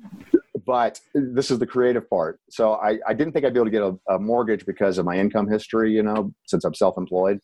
but 0.67 1.01
this 1.15 1.51
is 1.51 1.59
the 1.59 1.67
creative 1.67 2.09
part. 2.09 2.41
So 2.51 2.75
I, 2.75 2.99
I 3.07 3.15
didn't 3.15 3.33
think 3.33 3.45
I'd 3.45 3.55
be 3.55 3.59
able 3.59 3.67
to 3.67 3.71
get 3.71 3.83
a, 3.83 4.15
a, 4.15 4.19
mortgage 4.19 4.67
because 4.67 4.99
of 4.99 5.05
my 5.05 5.19
income 5.19 5.49
history, 5.49 5.93
you 5.93 6.03
know, 6.03 6.33
since 6.47 6.65
I'm 6.65 6.75
self-employed. 6.75 7.41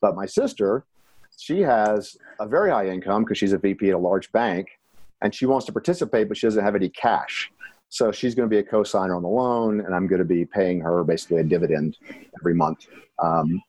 But 0.00 0.14
my 0.14 0.26
sister, 0.26 0.84
she 1.38 1.60
has 1.60 2.16
a 2.40 2.46
very 2.46 2.70
high 2.70 2.88
income 2.88 3.24
because 3.24 3.38
she's 3.38 3.52
a 3.52 3.58
VP 3.58 3.88
at 3.88 3.94
a 3.94 3.98
large 3.98 4.30
bank, 4.32 4.68
and 5.22 5.34
she 5.34 5.46
wants 5.46 5.66
to 5.66 5.72
participate, 5.72 6.28
but 6.28 6.36
she 6.36 6.46
doesn't 6.46 6.64
have 6.64 6.74
any 6.74 6.88
cash. 6.90 7.50
So 7.88 8.10
she's 8.10 8.34
going 8.34 8.48
to 8.48 8.50
be 8.50 8.58
a 8.58 8.62
co-signer 8.62 9.14
on 9.14 9.22
the 9.22 9.28
loan, 9.28 9.80
and 9.80 9.94
I'm 9.94 10.06
going 10.06 10.18
to 10.18 10.24
be 10.24 10.44
paying 10.44 10.80
her 10.80 11.04
basically 11.04 11.38
a 11.38 11.44
dividend 11.44 11.96
every 12.40 12.54
month. 12.54 12.86
Um, 13.22 13.62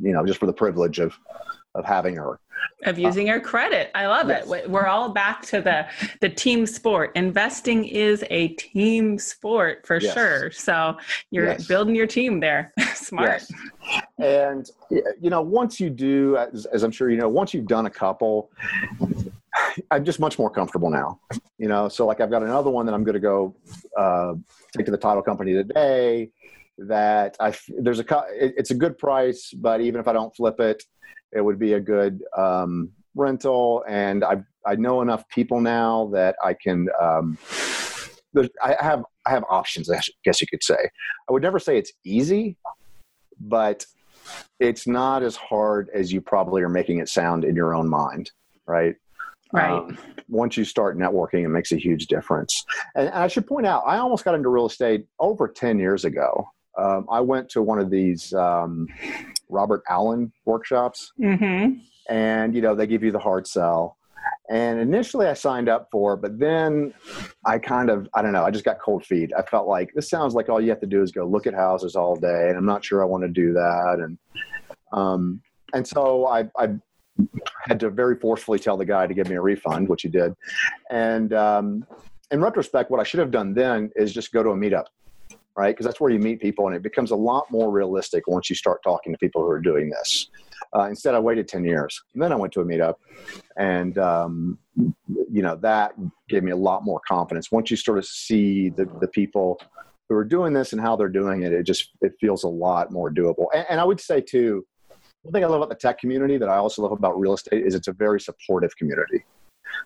you 0.00 0.12
know, 0.12 0.24
just 0.24 0.40
for 0.40 0.46
the 0.46 0.52
privilege 0.52 0.98
of 0.98 1.18
of 1.76 1.84
having 1.84 2.16
her 2.16 2.40
of 2.84 2.98
using 2.98 3.26
your 3.26 3.40
credit. 3.40 3.90
I 3.94 4.06
love 4.06 4.28
yes. 4.28 4.50
it. 4.50 4.70
We're 4.70 4.86
all 4.86 5.10
back 5.10 5.42
to 5.46 5.60
the 5.60 5.86
the 6.20 6.28
team 6.28 6.66
sport. 6.66 7.12
Investing 7.14 7.84
is 7.84 8.24
a 8.30 8.48
team 8.48 9.18
sport 9.18 9.86
for 9.86 10.00
yes. 10.00 10.14
sure. 10.14 10.50
So 10.50 10.96
you're 11.30 11.46
yes. 11.46 11.66
building 11.66 11.94
your 11.94 12.06
team 12.06 12.40
there. 12.40 12.72
Smart. 12.94 13.42
And 14.18 14.68
you 14.90 15.30
know, 15.30 15.42
once 15.42 15.80
you 15.80 15.90
do, 15.90 16.36
as, 16.36 16.66
as 16.66 16.82
I'm 16.82 16.90
sure 16.90 17.10
you 17.10 17.18
know, 17.18 17.28
once 17.28 17.54
you've 17.54 17.66
done 17.66 17.86
a 17.86 17.90
couple, 17.90 18.50
I'm 19.90 20.04
just 20.04 20.20
much 20.20 20.38
more 20.38 20.50
comfortable 20.50 20.90
now. 20.90 21.20
You 21.58 21.68
know, 21.68 21.88
so 21.88 22.06
like 22.06 22.20
I've 22.20 22.30
got 22.30 22.42
another 22.42 22.70
one 22.70 22.86
that 22.86 22.94
I'm 22.94 23.04
going 23.04 23.14
to 23.14 23.20
go 23.20 23.54
uh, 23.96 24.34
take 24.76 24.86
to 24.86 24.92
the 24.92 24.98
title 24.98 25.22
company 25.22 25.52
today. 25.52 26.30
That 26.78 27.36
I 27.40 27.54
there's 27.68 28.00
a 28.00 28.04
it's 28.30 28.70
a 28.70 28.74
good 28.74 28.98
price, 28.98 29.50
but 29.56 29.80
even 29.80 30.00
if 30.00 30.08
I 30.08 30.12
don't 30.12 30.34
flip 30.36 30.60
it, 30.60 30.82
it 31.32 31.40
would 31.40 31.58
be 31.58 31.72
a 31.74 31.80
good 31.80 32.22
um, 32.36 32.90
rental. 33.14 33.84
And 33.88 34.22
I 34.22 34.42
I 34.66 34.76
know 34.76 35.00
enough 35.00 35.26
people 35.28 35.60
now 35.60 36.10
that 36.12 36.36
I 36.44 36.54
can 36.54 36.88
um, 37.00 37.38
I 38.62 38.76
have 38.80 39.04
I 39.26 39.30
have 39.30 39.44
options. 39.48 39.90
I 39.90 40.00
guess 40.24 40.40
you 40.40 40.46
could 40.46 40.62
say. 40.62 40.76
I 41.28 41.32
would 41.32 41.42
never 41.42 41.58
say 41.58 41.78
it's 41.78 41.92
easy, 42.04 42.56
but 43.40 43.86
it's 44.60 44.86
not 44.86 45.22
as 45.22 45.36
hard 45.36 45.88
as 45.94 46.12
you 46.12 46.20
probably 46.20 46.62
are 46.62 46.68
making 46.68 46.98
it 46.98 47.08
sound 47.08 47.44
in 47.44 47.54
your 47.54 47.74
own 47.74 47.88
mind, 47.88 48.30
right? 48.66 48.96
Right. 49.52 49.70
Um, 49.70 49.96
once 50.28 50.56
you 50.56 50.64
start 50.64 50.98
networking, 50.98 51.44
it 51.44 51.48
makes 51.48 51.70
a 51.70 51.76
huge 51.76 52.06
difference. 52.06 52.64
And, 52.96 53.06
and, 53.06 53.16
I 53.16 53.28
should 53.28 53.46
point 53.46 53.66
out, 53.66 53.84
I 53.86 53.98
almost 53.98 54.24
got 54.24 54.34
into 54.34 54.48
real 54.48 54.66
estate 54.66 55.06
over 55.20 55.46
10 55.46 55.78
years 55.78 56.04
ago. 56.04 56.48
Um, 56.78 57.06
I 57.10 57.20
went 57.20 57.48
to 57.50 57.62
one 57.62 57.78
of 57.78 57.90
these 57.90 58.32
um, 58.34 58.86
Robert 59.48 59.82
Allen 59.88 60.32
workshops, 60.44 61.12
mm-hmm. 61.20 61.78
and 62.08 62.54
you 62.54 62.60
know 62.60 62.74
they 62.74 62.86
give 62.86 63.02
you 63.02 63.12
the 63.12 63.18
hard 63.18 63.46
sell. 63.46 63.96
And 64.48 64.80
initially, 64.80 65.26
I 65.26 65.34
signed 65.34 65.68
up 65.68 65.88
for, 65.90 66.16
but 66.16 66.38
then 66.38 66.94
I 67.44 67.58
kind 67.58 67.90
of, 67.90 68.08
I 68.14 68.22
don't 68.22 68.32
know, 68.32 68.44
I 68.44 68.50
just 68.52 68.64
got 68.64 68.78
cold 68.80 69.04
feet. 69.04 69.32
I 69.36 69.42
felt 69.42 69.66
like 69.66 69.92
this 69.94 70.08
sounds 70.08 70.34
like 70.34 70.48
all 70.48 70.60
you 70.60 70.70
have 70.70 70.80
to 70.80 70.86
do 70.86 71.02
is 71.02 71.10
go 71.10 71.26
look 71.26 71.48
at 71.48 71.54
houses 71.54 71.96
all 71.96 72.14
day, 72.14 72.48
and 72.48 72.56
I'm 72.56 72.66
not 72.66 72.84
sure 72.84 73.02
I 73.02 73.06
want 73.06 73.24
to 73.24 73.28
do 73.28 73.52
that. 73.54 73.98
And 74.00 74.18
um, 74.92 75.42
and 75.74 75.86
so 75.86 76.26
I, 76.26 76.48
I 76.56 76.76
had 77.64 77.80
to 77.80 77.90
very 77.90 78.16
forcefully 78.16 78.58
tell 78.58 78.76
the 78.76 78.84
guy 78.84 79.06
to 79.06 79.14
give 79.14 79.28
me 79.28 79.36
a 79.36 79.40
refund, 79.40 79.88
which 79.88 80.02
he 80.02 80.08
did. 80.08 80.34
And 80.90 81.32
um, 81.32 81.86
in 82.30 82.40
retrospect, 82.40 82.90
what 82.90 83.00
I 83.00 83.04
should 83.04 83.20
have 83.20 83.30
done 83.30 83.54
then 83.54 83.90
is 83.96 84.12
just 84.12 84.32
go 84.32 84.42
to 84.42 84.50
a 84.50 84.56
meetup, 84.56 84.86
right? 85.56 85.74
Because 85.74 85.86
that's 85.86 86.00
where 86.00 86.10
you 86.10 86.18
meet 86.18 86.40
people, 86.40 86.66
and 86.66 86.76
it 86.76 86.82
becomes 86.82 87.10
a 87.10 87.16
lot 87.16 87.50
more 87.50 87.70
realistic 87.70 88.26
once 88.26 88.50
you 88.50 88.56
start 88.56 88.82
talking 88.82 89.12
to 89.12 89.18
people 89.18 89.42
who 89.42 89.48
are 89.48 89.60
doing 89.60 89.90
this. 89.90 90.28
Uh, 90.74 90.84
instead, 90.84 91.14
I 91.14 91.18
waited 91.18 91.48
10 91.48 91.64
years. 91.64 92.02
And 92.14 92.22
then 92.22 92.32
I 92.32 92.36
went 92.36 92.52
to 92.54 92.60
a 92.60 92.64
meetup, 92.64 92.94
and 93.56 93.96
um, 93.98 94.58
you 94.76 95.42
know 95.42 95.56
that 95.56 95.92
gave 96.28 96.42
me 96.42 96.52
a 96.52 96.56
lot 96.56 96.84
more 96.84 97.00
confidence. 97.06 97.50
Once 97.50 97.70
you 97.70 97.76
sort 97.76 97.98
of 97.98 98.06
see 98.06 98.70
the, 98.70 98.86
the 99.00 99.08
people 99.08 99.60
who 100.08 100.14
are 100.14 100.24
doing 100.24 100.52
this 100.52 100.72
and 100.72 100.80
how 100.80 100.96
they're 100.96 101.08
doing 101.08 101.42
it, 101.42 101.52
it 101.52 101.64
just 101.64 101.90
it 102.00 102.12
feels 102.20 102.44
a 102.44 102.48
lot 102.48 102.92
more 102.92 103.10
doable. 103.10 103.46
And, 103.54 103.66
and 103.70 103.80
I 103.80 103.84
would 103.84 104.00
say 104.00 104.20
too, 104.20 104.64
one 105.22 105.32
thing 105.32 105.44
I 105.44 105.48
love 105.48 105.56
about 105.60 105.70
the 105.70 105.74
tech 105.74 105.98
community 105.98 106.36
that 106.38 106.48
I 106.48 106.56
also 106.56 106.82
love 106.82 106.92
about 106.92 107.18
real 107.18 107.34
estate 107.34 107.66
is 107.66 107.74
it's 107.74 107.88
a 107.88 107.92
very 107.92 108.20
supportive 108.20 108.76
community. 108.76 109.24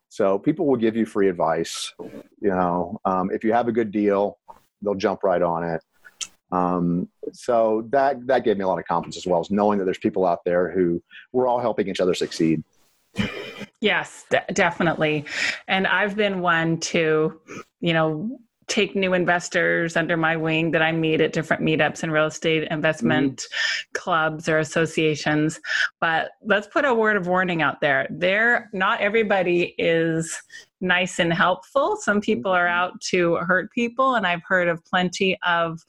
So 0.08 0.38
people 0.38 0.66
will 0.66 0.76
give 0.76 0.96
you 0.96 1.06
free 1.06 1.28
advice. 1.28 1.94
You 1.98 2.50
know, 2.50 3.00
um, 3.04 3.30
if 3.32 3.42
you 3.44 3.52
have 3.52 3.68
a 3.68 3.72
good 3.72 3.90
deal, 3.90 4.38
they'll 4.82 4.94
jump 4.94 5.22
right 5.22 5.42
on 5.42 5.64
it. 5.64 5.82
Um, 6.52 7.08
so 7.32 7.86
that 7.90 8.26
that 8.26 8.44
gave 8.44 8.56
me 8.56 8.64
a 8.64 8.68
lot 8.68 8.78
of 8.78 8.84
confidence 8.84 9.16
as 9.16 9.26
well 9.26 9.40
as 9.40 9.50
knowing 9.50 9.78
that 9.78 9.84
there's 9.84 9.98
people 9.98 10.26
out 10.26 10.40
there 10.44 10.70
who 10.70 11.02
we're 11.32 11.46
all 11.46 11.60
helping 11.60 11.88
each 11.88 12.00
other 12.00 12.14
succeed. 12.14 12.64
Yes, 13.80 14.26
definitely. 14.52 15.24
And 15.68 15.86
I've 15.86 16.14
been 16.14 16.40
one 16.40 16.78
to, 16.80 17.40
you 17.80 17.92
know, 17.92 18.38
take 18.70 18.94
new 18.94 19.12
investors 19.12 19.96
under 19.96 20.16
my 20.16 20.36
wing 20.36 20.70
that 20.70 20.80
I 20.80 20.92
meet 20.92 21.20
at 21.20 21.32
different 21.32 21.62
meetups 21.62 22.02
and 22.02 22.12
real 22.12 22.26
estate 22.26 22.68
investment 22.70 23.38
mm-hmm. 23.38 24.00
clubs 24.00 24.48
or 24.48 24.58
associations. 24.58 25.60
But 26.00 26.30
let's 26.42 26.68
put 26.68 26.84
a 26.84 26.94
word 26.94 27.16
of 27.16 27.26
warning 27.26 27.60
out 27.60 27.80
there. 27.80 28.06
There, 28.10 28.70
not 28.72 29.00
everybody 29.00 29.74
is 29.76 30.40
nice 30.80 31.18
and 31.18 31.32
helpful. 31.32 31.96
Some 31.96 32.20
people 32.20 32.52
are 32.52 32.66
mm-hmm. 32.66 32.80
out 32.80 33.00
to 33.10 33.34
hurt 33.36 33.70
people, 33.72 34.14
and 34.14 34.26
I've 34.26 34.44
heard 34.46 34.68
of 34.68 34.82
plenty 34.84 35.36
of 35.44 35.80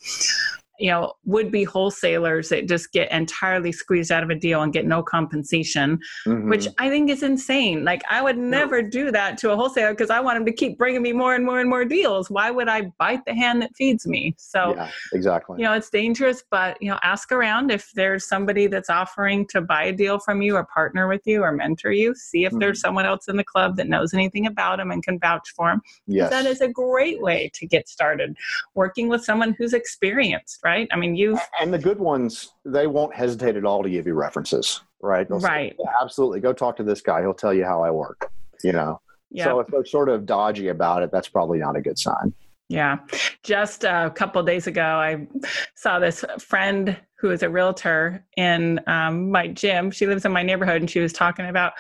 you 0.82 0.90
know 0.90 1.14
would 1.26 1.52
be 1.52 1.64
wholesalers 1.64 2.50
that 2.50 2.68
just 2.68 2.92
get 2.92 3.12
entirely 3.12 3.72
squeezed 3.72 4.12
out 4.12 4.24
of 4.24 4.30
a 4.32 4.36
deal 4.36 4.64
and 4.64 4.74
get 4.74 4.86
no 4.86 5.04
compensation 5.04 6.00
mm-hmm. 6.26 6.50
which 6.50 6.68
i 6.80 6.90
think 6.90 7.10
is 7.10 7.22
insane 7.22 7.84
like 7.84 8.02
i 8.10 8.22
would 8.22 8.38
never 8.38 8.82
do 8.82 9.12
that 9.12 9.38
to 9.38 9.52
a 9.52 9.56
wholesaler 9.56 9.92
because 9.92 10.10
i 10.10 10.20
want 10.20 10.38
him 10.38 10.46
to 10.46 10.52
keep 10.52 10.78
bringing 10.78 11.02
me 11.02 11.14
more 11.14 11.36
and 11.36 11.46
more 11.46 11.60
and 11.60 11.70
more 11.70 11.86
deals 11.86 12.32
why 12.32 12.50
would 12.50 12.68
i 12.68 12.82
bite 12.98 13.24
the 13.26 13.34
hand 13.34 13.62
that 13.62 13.74
feeds 13.76 14.08
me 14.08 14.34
so 14.38 14.74
yeah, 14.76 14.90
exactly 15.14 15.58
you 15.60 15.64
know 15.64 15.74
it's 15.74 15.90
dangerous 15.90 16.44
but 16.50 16.82
you 16.82 16.90
know 16.90 16.98
ask 17.04 17.32
around 17.32 17.70
if 17.70 17.92
there's 17.94 18.28
somebody 18.28 18.66
that's 18.66 18.90
offering 18.90 19.46
to 19.46 19.62
buy 19.62 19.84
a 19.84 19.94
deal 19.94 20.18
from 20.18 20.42
you 20.42 20.56
or 20.56 20.66
partner 20.66 21.08
with 21.08 21.22
you 21.26 21.44
or 21.44 21.52
mentor 21.52 21.92
you 21.92 22.16
see 22.16 22.44
if 22.44 22.50
mm-hmm. 22.50 22.60
there's 22.60 22.82
someone 22.82 23.06
else 23.06 23.28
in 23.28 23.38
the 23.38 23.44
club 23.44 23.78
that 23.78 23.88
knows 23.88 24.16
anything 24.16 24.48
about 24.48 24.80
him 24.80 24.90
and 24.90 25.04
can 25.04 25.20
vouch 25.20 25.54
for 25.56 25.70
him 25.70 25.82
yes. 26.08 26.32
that 26.32 26.48
is 26.48 26.60
a 26.62 26.68
great 26.68 27.22
way 27.22 27.52
to 27.54 27.68
get 27.68 27.88
started 27.88 28.36
working 28.74 29.08
with 29.08 29.24
someone 29.24 29.54
who's 29.58 29.74
experienced 29.74 30.60
right 30.64 30.71
right? 30.72 30.88
I 30.92 30.96
mean, 30.96 31.16
you 31.16 31.38
and 31.60 31.74
the 31.74 31.80
good 31.80 32.00
ones, 32.00 32.54
they 32.64 32.88
won't 32.88 33.14
hesitate 33.14 33.58
at 33.58 33.66
all 33.66 33.84
to 33.84 33.90
give 33.90 34.08
you 34.08 34.14
references, 34.14 34.82
right? 35.02 35.28
They'll 35.28 35.40
right. 35.40 35.76
Say, 35.78 35.86
Absolutely. 36.02 36.40
Go 36.40 36.54
talk 36.54 36.78
to 36.78 36.84
this 36.84 37.02
guy. 37.02 37.20
He'll 37.22 37.34
tell 37.34 37.54
you 37.54 37.66
how 37.66 37.84
I 37.84 37.92
work, 37.92 38.32
you 38.64 38.72
know? 38.72 39.02
Yeah. 39.30 39.46
So 39.46 39.60
if 39.60 39.68
they're 39.68 39.86
sort 39.86 40.08
of 40.08 40.26
dodgy 40.26 40.70
about 40.70 41.04
it, 41.04 41.12
that's 41.12 41.28
probably 41.28 41.60
not 41.60 41.76
a 41.76 41.82
good 41.82 42.00
sign. 42.00 42.34
Yeah. 42.70 43.00
Just 43.44 43.84
a 43.84 44.12
couple 44.16 44.42
days 44.44 44.68
ago, 44.68 44.82
I 44.82 45.28
saw 45.76 46.00
this 46.00 46.24
friend 46.40 46.98
who 47.22 47.30
is 47.30 47.44
a 47.44 47.50
realtor 47.50 48.26
in 48.36 48.82
um, 48.88 49.30
my 49.30 49.48
gym. 49.48 49.92
She 49.92 50.08
lives 50.08 50.26
in 50.26 50.32
my 50.32 50.42
neighborhood, 50.42 50.82
and 50.82 50.90
she 50.90 51.00
was 51.00 51.14
talking 51.14 51.46
about 51.46 51.74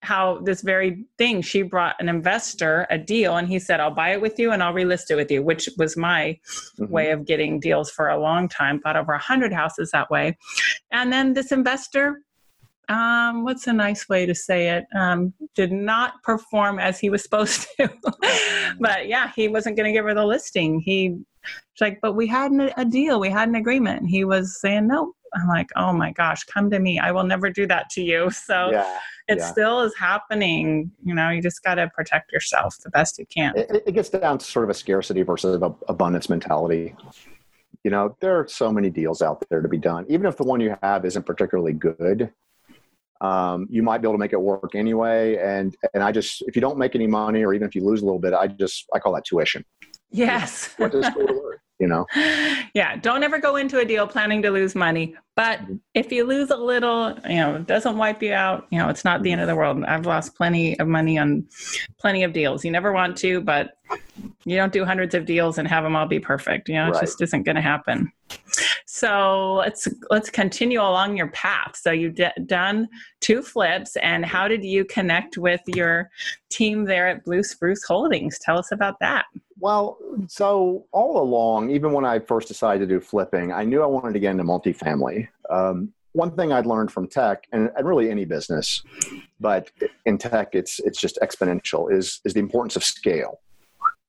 how 0.00 0.40
this 0.40 0.60
very 0.60 1.06
thing 1.16 1.40
she 1.40 1.62
brought 1.62 1.96
an 1.98 2.10
investor 2.10 2.86
a 2.90 2.98
deal, 2.98 3.38
and 3.38 3.48
he 3.48 3.58
said, 3.58 3.80
"I'll 3.80 3.90
buy 3.90 4.12
it 4.12 4.20
with 4.20 4.38
you, 4.38 4.52
and 4.52 4.62
I'll 4.62 4.74
relist 4.74 5.10
it 5.10 5.16
with 5.16 5.30
you," 5.30 5.42
which 5.42 5.68
was 5.78 5.96
my 5.96 6.38
mm-hmm. 6.78 6.92
way 6.92 7.10
of 7.10 7.24
getting 7.24 7.58
deals 7.58 7.90
for 7.90 8.08
a 8.08 8.20
long 8.20 8.48
time. 8.48 8.80
Bought 8.84 8.96
over 8.96 9.14
a 9.14 9.18
hundred 9.18 9.52
houses 9.52 9.90
that 9.92 10.10
way, 10.10 10.36
and 10.90 11.10
then 11.10 11.32
this 11.32 11.52
investor 11.52 12.20
um, 12.88 13.44
what's 13.44 13.66
a 13.66 13.72
nice 13.72 14.08
way 14.08 14.26
to 14.26 14.34
say 14.34 14.70
it? 14.70 14.84
Um, 14.94 15.32
did 15.54 15.72
not 15.72 16.22
perform 16.22 16.78
as 16.78 16.98
he 16.98 17.08
was 17.10 17.22
supposed 17.22 17.66
to. 17.78 17.90
but 18.80 19.08
yeah, 19.08 19.32
he 19.34 19.48
wasn't 19.48 19.76
going 19.76 19.86
to 19.86 19.92
give 19.92 20.04
her 20.04 20.14
the 20.14 20.26
listing. 20.26 20.80
He 20.80 21.18
like, 21.82 22.00
but 22.00 22.14
we 22.14 22.26
had 22.26 22.52
an, 22.52 22.70
a 22.76 22.84
deal, 22.84 23.20
we 23.20 23.28
had 23.28 23.48
an 23.48 23.56
agreement. 23.56 24.00
And 24.00 24.08
he 24.08 24.24
was 24.24 24.60
saying 24.60 24.86
no. 24.86 25.12
I'm 25.34 25.48
like, 25.48 25.68
oh 25.76 25.92
my 25.92 26.12
gosh, 26.12 26.44
come 26.44 26.70
to 26.70 26.78
me. 26.78 26.98
I 26.98 27.10
will 27.10 27.24
never 27.24 27.50
do 27.50 27.66
that 27.66 27.90
to 27.90 28.02
you. 28.02 28.30
So 28.42 28.70
yeah, 28.70 28.98
it 29.28 29.38
yeah. 29.38 29.50
still 29.50 29.80
is 29.80 29.94
happening. 29.96 30.90
You 31.04 31.14
know, 31.14 31.30
you 31.30 31.42
just 31.42 31.62
got 31.62 31.76
to 31.76 31.88
protect 31.88 32.32
yourself 32.32 32.76
the 32.82 32.90
best 32.90 33.18
you 33.18 33.26
can. 33.26 33.52
It, 33.56 33.82
it, 33.86 33.92
gets 33.92 34.08
down 34.08 34.38
to 34.38 34.44
sort 34.44 34.64
of 34.64 34.70
a 34.70 34.74
scarcity 34.74 35.22
versus 35.22 35.60
abundance 35.88 36.28
mentality. 36.28 36.94
You 37.84 37.90
know, 37.90 38.16
there 38.20 38.38
are 38.38 38.46
so 38.46 38.70
many 38.70 38.90
deals 38.90 39.22
out 39.22 39.42
there 39.48 39.60
to 39.60 39.68
be 39.68 39.78
done. 39.78 40.06
Even 40.08 40.26
if 40.26 40.36
the 40.36 40.44
one 40.44 40.60
you 40.60 40.76
have 40.82 41.04
isn't 41.04 41.24
particularly 41.24 41.72
good, 41.72 42.32
um, 43.20 43.68
you 43.70 43.82
might 43.82 44.02
be 44.02 44.06
able 44.06 44.14
to 44.14 44.18
make 44.18 44.32
it 44.32 44.40
work 44.40 44.74
anyway. 44.74 45.36
And 45.36 45.74
and 45.94 46.02
I 46.02 46.12
just 46.12 46.42
if 46.42 46.56
you 46.56 46.60
don't 46.60 46.78
make 46.78 46.94
any 46.94 47.06
money 47.06 47.44
or 47.44 47.54
even 47.54 47.66
if 47.66 47.74
you 47.74 47.84
lose 47.84 48.02
a 48.02 48.04
little 48.04 48.20
bit, 48.20 48.34
I 48.34 48.48
just 48.48 48.86
I 48.92 48.98
call 48.98 49.14
that 49.14 49.24
tuition. 49.24 49.64
Yes. 50.12 50.74
what 50.76 50.92
does 50.92 51.06
school 51.06 51.26
work? 51.26 51.60
you 51.80 51.88
know? 51.88 52.06
Yeah. 52.74 52.96
Don't 52.96 53.22
ever 53.22 53.38
go 53.38 53.56
into 53.56 53.78
a 53.80 53.84
deal 53.84 54.06
planning 54.06 54.40
to 54.42 54.50
lose 54.50 54.74
money. 54.74 55.14
But 55.34 55.60
mm-hmm. 55.60 55.76
if 55.94 56.12
you 56.12 56.24
lose 56.24 56.50
a 56.50 56.56
little, 56.56 57.18
you 57.28 57.36
know, 57.36 57.56
it 57.56 57.66
doesn't 57.66 57.96
wipe 57.96 58.22
you 58.22 58.34
out. 58.34 58.66
You 58.70 58.78
know, 58.78 58.88
it's 58.88 59.04
not 59.04 59.22
the 59.22 59.32
end 59.32 59.40
of 59.40 59.46
the 59.46 59.56
world. 59.56 59.82
I've 59.84 60.06
lost 60.06 60.34
plenty 60.34 60.78
of 60.78 60.88
money 60.88 61.18
on 61.18 61.46
plenty 61.98 62.22
of 62.22 62.32
deals. 62.32 62.64
You 62.64 62.70
never 62.70 62.92
want 62.92 63.16
to, 63.18 63.40
but 63.40 63.78
you 64.44 64.56
don't 64.56 64.72
do 64.72 64.84
hundreds 64.84 65.14
of 65.14 65.24
deals 65.24 65.58
and 65.58 65.66
have 65.68 65.84
them 65.84 65.96
all 65.96 66.06
be 66.06 66.20
perfect. 66.20 66.68
You 66.68 66.76
know, 66.76 66.90
it 66.90 67.00
just 67.00 67.20
isn't 67.22 67.44
going 67.44 67.56
to 67.56 67.62
happen. 67.62 68.12
So 68.86 69.54
let's 69.54 69.88
let's 70.10 70.28
continue 70.28 70.80
along 70.80 71.16
your 71.16 71.28
path. 71.28 71.76
So 71.76 71.92
you've 71.92 72.14
d- 72.14 72.28
done 72.44 72.88
two 73.20 73.42
flips, 73.42 73.96
and 73.96 74.24
how 74.24 74.48
did 74.48 74.62
you 74.62 74.84
connect 74.84 75.38
with 75.38 75.62
your 75.66 76.10
team 76.50 76.84
there 76.84 77.08
at 77.08 77.24
Blue 77.24 77.42
Spruce 77.42 77.84
Holdings? 77.84 78.38
Tell 78.38 78.58
us 78.58 78.70
about 78.70 79.00
that. 79.00 79.24
Well, 79.58 79.96
so 80.28 80.86
all 80.92 81.22
along, 81.22 81.70
even 81.70 81.92
when 81.92 82.04
I 82.04 82.18
first 82.18 82.48
decided 82.48 82.86
to 82.88 82.94
do 82.94 83.00
flipping, 83.00 83.52
I 83.52 83.64
knew 83.64 83.82
I 83.82 83.86
wanted 83.86 84.12
to 84.14 84.20
get 84.20 84.32
into 84.32 84.44
multifamily. 84.44 85.21
Um, 85.50 85.92
one 86.12 86.36
thing 86.36 86.52
I'd 86.52 86.66
learned 86.66 86.92
from 86.92 87.08
tech, 87.08 87.46
and, 87.52 87.70
and 87.76 87.86
really 87.86 88.10
any 88.10 88.24
business, 88.24 88.82
but 89.40 89.70
in 90.04 90.18
tech, 90.18 90.54
it's 90.54 90.78
it's 90.80 91.00
just 91.00 91.18
exponential. 91.22 91.90
Is 91.90 92.20
is 92.24 92.34
the 92.34 92.40
importance 92.40 92.76
of 92.76 92.84
scale, 92.84 93.40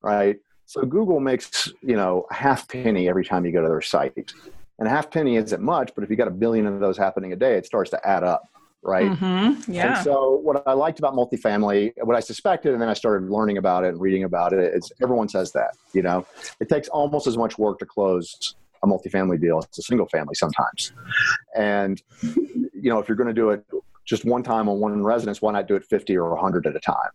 right? 0.01 0.38
So 0.65 0.82
Google 0.82 1.20
makes 1.20 1.72
you 1.82 1.96
know 1.96 2.25
a 2.29 2.34
half 2.34 2.67
penny 2.67 3.08
every 3.08 3.24
time 3.24 3.46
you 3.46 3.51
go 3.51 3.62
to 3.62 3.70
their 3.70 3.82
site, 3.82 4.34
and 4.79 4.88
a 4.88 4.91
half 4.91 5.12
penny 5.12 5.38
isn't 5.38 5.62
much, 5.62 5.91
but 5.96 6.03
if 6.03 6.10
you 6.10 6.15
got 6.15 6.27
a 6.27 6.32
billion 6.32 6.65
of 6.65 6.79
those 6.79 6.98
happening 6.98 7.32
a 7.32 7.38
day, 7.38 7.55
it 7.55 7.65
starts 7.65 7.89
to 7.91 8.08
add 8.08 8.24
up 8.24 8.50
right? 8.86 9.10
Mm-hmm. 9.10 9.72
Yeah. 9.72 9.96
And 9.96 10.03
so 10.03 10.32
what 10.43 10.62
I 10.67 10.74
liked 10.74 11.00
about 11.00 11.13
multifamily, 11.13 11.93
what 12.03 12.15
I 12.15 12.20
suspected, 12.20 12.74
and 12.74 12.82
then 12.82 12.89
I 12.89 12.93
started 12.93 13.29
learning 13.29 13.58
about 13.58 13.86
it 13.86 13.89
and 13.89 14.01
reading 14.01 14.25
about 14.25 14.53
it, 14.53 14.74
is 14.75 14.91
everyone 15.01 15.29
says 15.29 15.53
that. 15.53 15.77
You 15.93 16.01
know, 16.01 16.25
it 16.60 16.70
takes 16.70 16.89
almost 16.89 17.25
as 17.25 17.38
much 17.38 17.58
work 17.58 17.79
to 17.79 17.86
close 17.86 18.55
a 18.84 18.88
multifamily 18.88 19.40
deal 19.40 19.60
it's 19.60 19.80
a 19.80 19.82
single 19.82 20.08
family 20.08 20.36
sometimes. 20.36 20.92
And 21.56 22.02
you 22.22 22.90
know, 22.90 23.00
if 23.00 23.08
you're 23.08 23.18
going 23.18 23.28
to 23.28 23.34
do 23.34 23.50
it 23.50 23.66
just 24.06 24.25
one 24.25 24.44
time 24.44 24.68
on 24.68 24.80
one 24.80 25.02
residence, 25.02 25.42
why 25.42 25.54
not 25.54 25.68
do 25.68 25.75
it 25.75 25.86
50 25.86 26.18
or 26.18 26.32
100 26.32 26.68
at 26.68 26.75
a 26.75 26.80
time? 26.80 27.10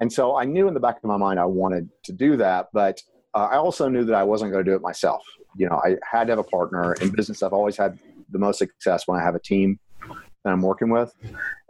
And 0.00 0.12
so 0.12 0.36
I 0.36 0.44
knew 0.44 0.68
in 0.68 0.74
the 0.74 0.80
back 0.80 0.96
of 0.98 1.04
my 1.04 1.16
mind 1.16 1.40
I 1.40 1.46
wanted 1.46 1.88
to 2.04 2.12
do 2.12 2.36
that, 2.36 2.68
but 2.72 3.02
uh, 3.34 3.48
I 3.50 3.56
also 3.56 3.88
knew 3.88 4.04
that 4.04 4.14
I 4.14 4.22
wasn't 4.22 4.52
going 4.52 4.64
to 4.64 4.70
do 4.70 4.76
it 4.76 4.82
myself. 4.82 5.22
You 5.56 5.68
know, 5.68 5.80
I 5.84 5.96
had 6.08 6.26
to 6.26 6.32
have 6.32 6.38
a 6.38 6.44
partner 6.44 6.92
in 6.94 7.10
business. 7.10 7.42
I've 7.42 7.52
always 7.52 7.76
had 7.76 7.98
the 8.30 8.38
most 8.38 8.58
success 8.58 9.06
when 9.06 9.18
I 9.18 9.24
have 9.24 9.34
a 9.34 9.40
team 9.40 9.78
that 10.44 10.52
I'm 10.52 10.62
working 10.62 10.90
with. 10.90 11.12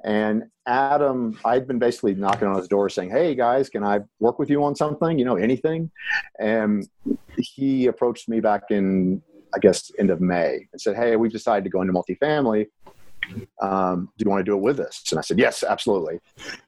And 0.05 0.45
Adam, 0.67 1.39
I'd 1.45 1.67
been 1.67 1.79
basically 1.79 2.15
knocking 2.15 2.47
on 2.47 2.57
his 2.57 2.69
door 2.69 2.89
saying, 2.89 3.11
Hey 3.11 3.35
guys, 3.35 3.69
can 3.69 3.83
I 3.83 4.01
work 4.21 4.39
with 4.39 4.51
you 4.51 4.63
on 4.63 4.75
something? 4.75 5.19
You 5.19 5.25
know, 5.25 5.37
anything? 5.37 5.91
And 6.39 6.89
he 7.39 7.87
approached 7.87 8.29
me 8.29 8.41
back 8.41 8.65
in, 8.71 9.23
I 9.55 9.59
guess, 9.59 9.91
end 9.99 10.11
of 10.11 10.21
May 10.21 10.69
and 10.73 10.81
said, 10.81 10.97
Hey, 10.97 11.17
we've 11.17 11.33
decided 11.33 11.65
to 11.65 11.71
go 11.71 11.81
into 11.83 11.93
multifamily. 11.93 12.67
Um, 13.61 14.11
do 14.17 14.25
you 14.25 14.31
want 14.31 14.41
to 14.41 14.45
do 14.45 14.55
it 14.55 14.61
with 14.61 14.79
us? 14.81 15.03
And 15.11 15.19
I 15.19 15.23
said, 15.23 15.39
Yes, 15.39 15.63
absolutely. 15.63 16.21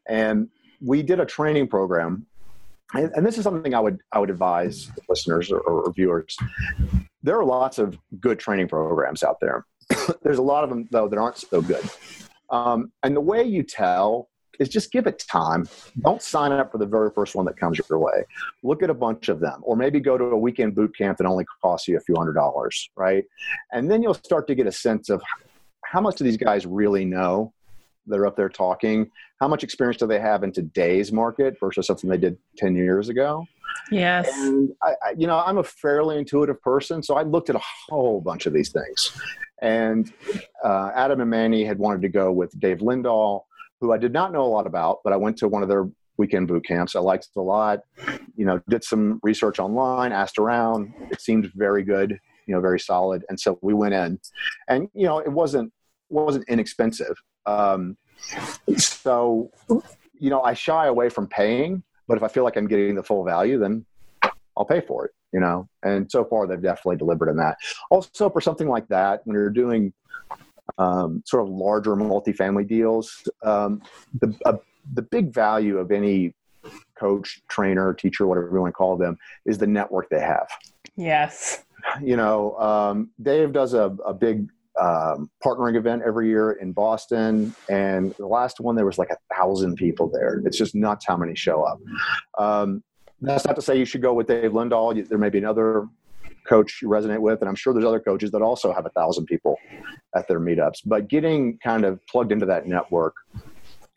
And 0.09 0.49
we 0.81 1.03
did 1.03 1.21
a 1.21 1.27
training 1.27 1.69
program. 1.69 2.27
And, 2.93 3.25
this 3.25 3.39
is 3.39 3.45
something 3.45 3.73
I 3.73 3.79
would 3.79 4.01
I 4.11 4.19
would 4.19 4.31
advise 4.31 4.91
listeners 5.09 5.53
or, 5.53 5.61
or 5.61 5.93
viewers. 5.93 6.37
There 7.23 7.39
are 7.39 7.45
lots 7.45 7.79
of 7.79 7.97
good 8.19 8.41
training 8.41 8.67
programs 8.67 9.23
out 9.23 9.37
there. 9.41 9.65
There's 10.23 10.39
a 10.39 10.43
lot 10.43 10.65
of 10.65 10.71
them 10.71 10.89
though 10.91 11.09
that 11.09 11.19
aren't 11.19 11.39
so 11.39 11.61
good. 11.61 11.85
Um, 12.51 12.93
and 13.03 13.15
the 13.15 13.21
way 13.21 13.45
you 13.45 13.63
tell 13.63 14.29
is 14.59 14.69
just 14.69 14.93
give 14.93 15.07
it 15.07 15.25
time. 15.31 15.67
Don't 16.03 16.21
sign 16.21 16.53
up 16.53 16.71
for 16.71 16.79
the 16.79 16.87
very 16.87 17.11
first 17.15 17.35
one 17.35 17.47
that 17.47 17.57
comes 17.57 17.81
your 17.89 17.99
way. 17.99 18.25
Look 18.63 18.83
at 18.83 18.91
a 18.91 18.95
bunch 18.95 19.29
of 19.29 19.41
them, 19.41 19.61
or 19.63 19.75
maybe 19.75 20.01
go 20.01 20.19
to 20.19 20.25
a 20.25 20.37
weekend 20.37 20.75
boot 20.75 20.97
camp 20.97 21.19
that 21.19 21.27
only 21.27 21.47
costs 21.63 21.89
you 21.89 21.97
a 21.97 22.01
few 22.01 22.15
hundred 22.15 22.35
dollars, 22.35 22.91
right? 22.95 23.25
And 23.73 23.91
then 23.91 24.03
you'll 24.03 24.15
start 24.15 24.47
to 24.49 24.55
get 24.55 24.67
a 24.67 24.73
sense 24.73 25.09
of 25.09 25.23
how 25.85 26.01
much 26.01 26.17
do 26.17 26.25
these 26.25 26.37
guys 26.37 26.67
really 26.67 27.05
know 27.05 27.55
that 28.07 28.19
are 28.19 28.27
up 28.27 28.37
there 28.37 28.49
talking? 28.49 29.11
How 29.41 29.49
much 29.49 29.65
experience 29.65 29.99
do 29.99 30.07
they 30.07 30.21
have 30.21 30.45
in 30.45 30.53
today's 30.53 31.13
market 31.13 31.59
versus 31.59 31.87
something 31.87 32.11
they 32.11 32.19
did 32.19 32.37
10 32.59 32.75
years 32.75 33.09
ago? 33.09 33.47
Yes. 33.91 34.29
And 34.35 34.71
I, 34.83 34.91
I, 35.03 35.11
you 35.17 35.27
know, 35.27 35.39
I'm 35.39 35.59
a 35.59 35.65
fairly 35.65 36.19
intuitive 36.19 36.61
person, 36.61 37.03
so 37.03 37.17
I 37.17 37.23
looked 37.23 37.51
at 37.51 37.57
a 37.57 37.63
whole 37.89 38.21
bunch 38.21 38.47
of 38.47 38.53
these 38.53 38.71
things. 38.71 39.19
And 39.63 40.13
uh, 40.65 40.91
Adam 40.95 41.21
and 41.21 41.31
Manny 41.31 41.65
had 41.65 41.79
wanted 41.79 42.03
to 42.03 42.09
go 42.09 42.33
with 42.33 42.59
Dave 42.59 42.79
Lindahl, 42.79 43.43
who 43.81 43.93
I 43.93 43.99
did 43.99 44.13
not 44.13 44.33
know 44.33 44.43
a 44.43 44.49
lot 44.49 44.67
about, 44.67 44.99
but 45.05 45.13
I 45.13 45.17
went 45.17 45.37
to 45.39 45.49
one 45.49 45.63
of 45.63 45.69
their 45.69 45.89
weekend 46.17 46.49
boot 46.49 46.65
camps. 46.65 46.95
I 46.95 47.01
liked 47.01 47.29
it 47.35 47.39
a 47.39 47.43
lot. 47.43 47.81
You 48.37 48.45
know, 48.47 48.61
did 48.69 48.85
some 48.85 49.21
research 49.23 49.59
online, 49.59 50.13
asked 50.13 50.39
around. 50.39 50.93
It 51.11 51.21
seemed 51.21 51.51
very 51.55 51.83
good, 51.83 52.19
you 52.47 52.55
know, 52.55 52.61
very 52.61 52.81
solid. 52.81 53.25
And 53.29 53.39
so 53.39 53.59
we 53.63 53.75
went 53.75 53.95
in, 53.95 54.21
and 54.69 54.89
you 54.95 55.07
know, 55.07 55.19
it 55.19 55.33
wasn't 55.33 55.73
wasn't 56.09 56.49
inexpensive. 56.49 57.17
Um, 57.47 57.97
so, 58.77 59.51
you 60.19 60.29
know, 60.29 60.43
I 60.43 60.55
shy 60.55 60.87
away 60.87 61.09
from 61.09 61.27
paying, 61.27 61.83
but 62.07 62.17
if 62.17 62.23
I 62.23 62.29
feel 62.29 62.45
like 62.45 62.57
I'm 62.57 62.67
getting 62.67 62.95
the 62.95 63.03
full 63.03 63.25
value, 63.25 63.59
then 63.59 63.87
I'll 64.57 64.67
pay 64.67 64.81
for 64.81 65.07
it 65.07 65.13
you 65.33 65.41
know 65.41 65.69
and 65.83 66.11
so 66.11 66.25
far 66.25 66.47
they've 66.47 66.63
definitely 66.63 66.97
delivered 66.97 67.29
in 67.29 67.37
that 67.37 67.57
also 67.91 68.29
for 68.31 68.41
something 68.41 68.69
like 68.69 68.87
that 68.89 69.21
when 69.25 69.35
you're 69.35 69.51
doing 69.51 69.93
um, 70.79 71.23
sort 71.27 71.43
of 71.43 71.49
larger 71.49 71.97
multifamily 71.97 72.67
deals 72.67 73.23
um, 73.43 73.83
the, 74.21 74.35
uh, 74.47 74.57
the 74.95 75.03
big 75.03 75.33
value 75.33 75.79
of 75.79 75.91
any 75.91 76.35
coach 76.99 77.43
trainer 77.49 77.95
teacher 77.95 78.27
whatever 78.27 78.49
you 78.53 78.61
want 78.61 78.69
to 78.69 78.77
call 78.77 78.97
them 78.97 79.17
is 79.47 79.59
the 79.59 79.67
network 79.67 80.09
they 80.11 80.21
have 80.21 80.49
yes 80.97 81.65
you 82.03 82.17
know 82.17 82.57
um, 82.59 83.11
dave 83.23 83.53
does 83.53 83.75
a, 83.75 83.97
a 84.05 84.15
big 84.15 84.49
um, 84.81 85.31
partnering 85.45 85.77
event 85.77 86.03
every 86.07 86.29
year 86.29 86.53
in 86.53 86.73
Boston, 86.73 87.55
and 87.69 88.15
the 88.15 88.27
last 88.27 88.61
one 88.61 88.77
there 88.77 88.87
was 88.87 88.99
like 88.99 89.11
a 89.11 89.35
thousand 89.35 89.75
people 89.77 90.09
there. 90.09 90.41
It's 90.47 90.57
just 90.57 90.75
nuts 90.75 91.05
how 91.07 91.17
many 91.17 91.35
show 91.35 91.65
up. 91.65 91.81
That's 93.21 93.47
not 93.47 93.57
to 93.57 93.63
say 93.63 93.79
you 93.79 93.85
should 93.85 94.03
go 94.03 94.15
with 94.15 94.27
Dave 94.27 94.53
Lindahl. 94.53 95.09
There 95.09 95.19
may 95.19 95.31
be 95.31 95.39
another 95.39 95.89
coach 96.49 96.81
you 96.83 96.89
resonate 96.89 97.21
with, 97.21 97.41
and 97.41 97.49
I'm 97.49 97.55
sure 97.55 97.73
there's 97.73 97.85
other 97.85 98.01
coaches 98.01 98.31
that 98.31 98.43
also 98.43 98.73
have 98.73 98.87
a 98.87 98.91
thousand 98.91 99.27
people 99.27 99.57
at 100.17 100.27
their 100.27 100.41
meetups. 100.41 100.81
But 100.85 101.09
getting 101.09 101.59
kind 101.59 101.85
of 101.85 102.05
plugged 102.07 102.33
into 102.33 102.47
that 102.47 102.67
network, 102.67 103.15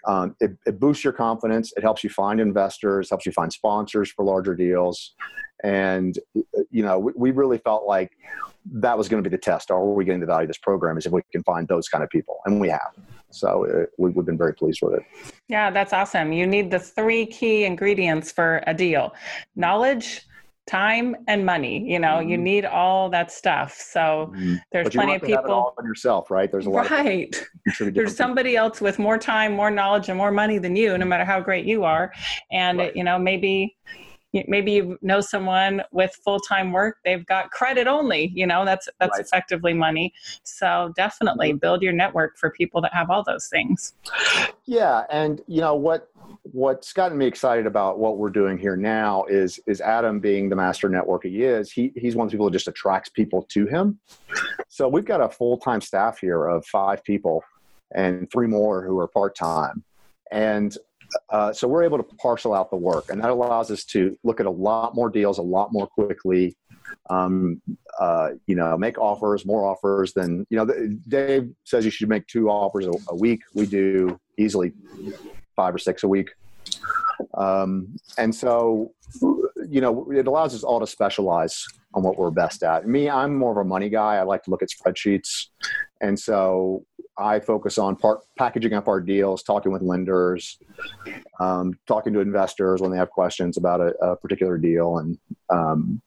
um, 0.06 0.36
it, 0.42 0.52
it, 0.66 0.80
boosts 0.80 1.04
your 1.04 1.14
confidence. 1.14 1.72
It 1.78 1.84
helps 1.84 2.04
you 2.04 2.10
find 2.10 2.42
investors, 2.42 3.10
helps 3.10 3.26
you 3.26 3.32
find 3.32 3.52
sponsors 3.52 4.12
for 4.12 4.26
larger 4.26 4.54
deals, 4.54 5.16
and 5.64 6.20
you 6.72 6.84
know 6.84 7.00
we, 7.00 7.14
we 7.16 7.32
really 7.32 7.58
felt 7.58 7.86
like 7.88 8.12
that 8.66 8.98
was 8.98 9.08
going 9.08 9.24
to 9.24 9.30
be 9.30 9.34
the 9.34 9.42
test. 9.42 9.72
Are 9.72 9.84
we 9.86 10.04
getting 10.04 10.20
the 10.20 10.26
value 10.26 10.44
of 10.44 10.50
this 10.50 10.58
program? 10.58 10.98
Is 10.98 11.06
if 11.06 11.14
we 11.14 11.22
can 11.32 11.44
find 11.44 11.68
those 11.70 11.88
kind 11.88 12.04
of 12.04 12.10
people, 12.10 12.40
and 12.46 12.60
we 12.60 12.70
have. 12.70 12.92
So 13.34 13.64
it, 13.66 13.76
uh, 13.76 13.86
we, 13.98 14.12
we've 14.12 14.26
been 14.26 14.38
very 14.38 14.54
pleased 14.54 14.82
with 14.82 14.94
it. 14.96 15.04
Yeah, 15.48 15.72
that's 15.72 15.94
awesome. 15.94 16.32
You 16.32 16.48
need 16.48 16.72
the 16.72 16.80
three 16.80 17.26
key 17.26 17.66
ingredients 17.66 18.32
for 18.32 18.64
a 18.68 18.74
deal 18.74 19.14
knowledge, 19.56 20.22
time, 20.68 21.16
and 21.28 21.46
money. 21.46 21.90
You 21.90 22.00
know, 22.00 22.16
mm-hmm. 22.16 22.30
you 22.30 22.38
need 22.38 22.66
all 22.66 23.10
that 23.10 23.32
stuff. 23.32 23.74
So 23.74 24.32
mm-hmm. 24.34 24.56
there's 24.72 24.90
plenty 24.90 25.16
of 25.16 25.22
people. 25.22 25.74
on 25.78 25.86
yourself, 25.86 26.32
right? 26.32 26.52
There's 26.52 26.66
a 26.66 26.70
lot. 26.70 26.90
Right. 26.90 27.36
there's 27.80 28.16
somebody 28.16 28.52
people. 28.52 28.66
else 28.66 28.82
with 28.82 29.00
more 29.00 29.18
time, 29.18 29.54
more 29.54 29.72
knowledge, 29.72 30.10
and 30.10 30.18
more 30.18 30.32
money 30.32 30.58
than 30.58 30.76
you, 30.76 30.98
no 30.98 31.06
matter 31.06 31.26
how 31.26 31.40
great 31.40 31.66
you 31.66 31.84
are. 31.84 32.12
And, 32.52 32.78
right. 32.78 32.96
you 32.96 33.04
know, 33.04 33.20
maybe 33.20 33.76
maybe 34.48 34.72
you 34.74 34.98
know 35.02 35.22
someone 35.22 35.82
with 35.92 36.14
full-time 36.24 36.72
work 36.72 36.98
they've 37.06 37.26
got 37.26 37.52
credit 37.52 37.88
only 37.88 38.32
you 38.36 38.46
know 38.46 38.66
that's 38.66 38.90
that's 39.00 39.18
right. 39.18 39.26
effectively 39.26 39.74
money 39.74 40.14
so 40.44 40.92
definitely 40.96 41.50
mm-hmm. 41.50 41.58
build 41.58 41.82
your 41.82 41.94
network 41.94 42.38
for 42.38 42.50
people 42.52 42.82
that 42.82 42.94
have 42.94 43.10
all 43.10 43.24
those 43.24 43.48
things 43.48 43.94
yeah 44.66 45.04
and 45.12 45.42
you 45.48 45.62
know 45.62 45.76
what 45.76 46.10
what's 46.44 46.94
gotten 46.94 47.18
me 47.18 47.26
excited 47.26 47.66
about 47.66 48.00
what 48.00 48.18
we're 48.18 48.30
doing 48.30 48.58
here 48.58 48.76
now 48.76 49.24
is 49.26 49.60
is 49.68 49.82
adam 49.82 50.20
being 50.20 50.50
the 50.50 50.56
master 50.56 50.90
network 50.90 51.24
he 51.24 51.44
is 51.44 51.72
he, 51.72 51.92
he's 51.96 52.16
one 52.16 52.26
of 52.26 52.32
the 52.32 52.36
people 52.36 52.48
that 52.48 52.54
just 52.54 52.68
attracts 52.68 53.10
people 53.10 53.44
to 53.50 53.66
him 53.68 54.00
so 54.68 54.88
we've 54.88 55.06
got 55.06 55.22
a 55.22 55.30
full-time 55.30 55.82
staff 55.82 56.18
here 56.20 56.46
of 56.46 56.66
five 56.66 57.04
people 57.04 57.44
and 57.96 58.30
three 58.32 58.48
more 58.48 58.84
who 58.84 58.98
are 58.98 59.08
part-time 59.08 59.84
and 60.32 60.78
uh, 61.30 61.54
so 61.54 61.68
we're 61.68 61.84
able 61.84 61.98
to 61.98 62.04
parcel 62.04 62.54
out 62.54 62.70
the 62.70 62.78
work, 62.78 63.10
and 63.10 63.22
that 63.22 63.30
allows 63.30 63.72
us 63.72 63.84
to 63.86 64.18
look 64.24 64.40
at 64.40 64.46
a 64.46 64.52
lot 64.52 64.96
more 64.96 65.10
deals 65.10 65.38
a 65.38 65.44
lot 65.44 65.72
more 65.72 65.88
quickly. 65.88 66.56
Um, 67.10 67.62
uh, 68.00 68.30
you 68.48 68.56
know, 68.56 68.78
make 68.78 68.98
offers, 68.98 69.46
more 69.46 69.66
offers 69.66 70.14
than 70.14 70.46
you 70.50 70.58
know. 70.58 70.66
Dave 71.08 71.50
says 71.64 71.86
you 71.86 71.92
should 71.92 72.10
make 72.10 72.28
two 72.28 72.50
offers 72.50 72.88
a, 72.88 72.92
a 73.10 73.16
week. 73.16 73.42
We 73.54 73.66
do 73.66 74.20
easily 74.38 74.74
five 75.56 75.76
or 75.76 75.80
six 75.80 76.04
a 76.04 76.08
week, 76.08 76.32
um, 77.36 77.96
and 78.18 78.34
so 78.34 78.94
you 79.70 79.82
know 79.82 80.12
it 80.12 80.28
allows 80.28 80.54
us 80.54 80.64
all 80.64 80.80
to 80.80 80.88
specialize 80.88 81.66
on 81.94 82.04
what 82.04 82.18
we're 82.18 82.32
best 82.32 82.64
at. 82.64 82.88
Me, 82.88 83.10
I'm 83.10 83.36
more 83.36 83.52
of 83.52 83.58
a 83.58 83.64
money 83.64 83.90
guy. 83.90 84.16
I 84.16 84.24
like 84.24 84.44
to 84.44 84.52
look 84.52 84.64
at 84.64 84.70
spreadsheets, 84.70 85.48
and 86.02 86.20
so 86.20 86.86
I 87.18 87.40
focus 87.40 87.78
on 87.78 87.96
part, 87.96 88.20
packaging 88.38 88.74
up 88.74 88.88
our 88.88 89.00
deals, 89.00 89.44
talking 89.44 89.72
with 89.72 89.82
lenders, 89.82 90.58
um, 91.40 91.78
talking 91.88 92.14
to 92.14 92.20
investors 92.20 92.82
when 92.82 92.92
they 92.92 92.98
have 92.98 93.10
questions 93.10 93.58
about 93.58 93.82
a, 93.82 93.94
a 94.04 94.16
particular 94.16 94.58
deal, 94.58 94.98
and 94.98 95.18
um, 95.50 96.02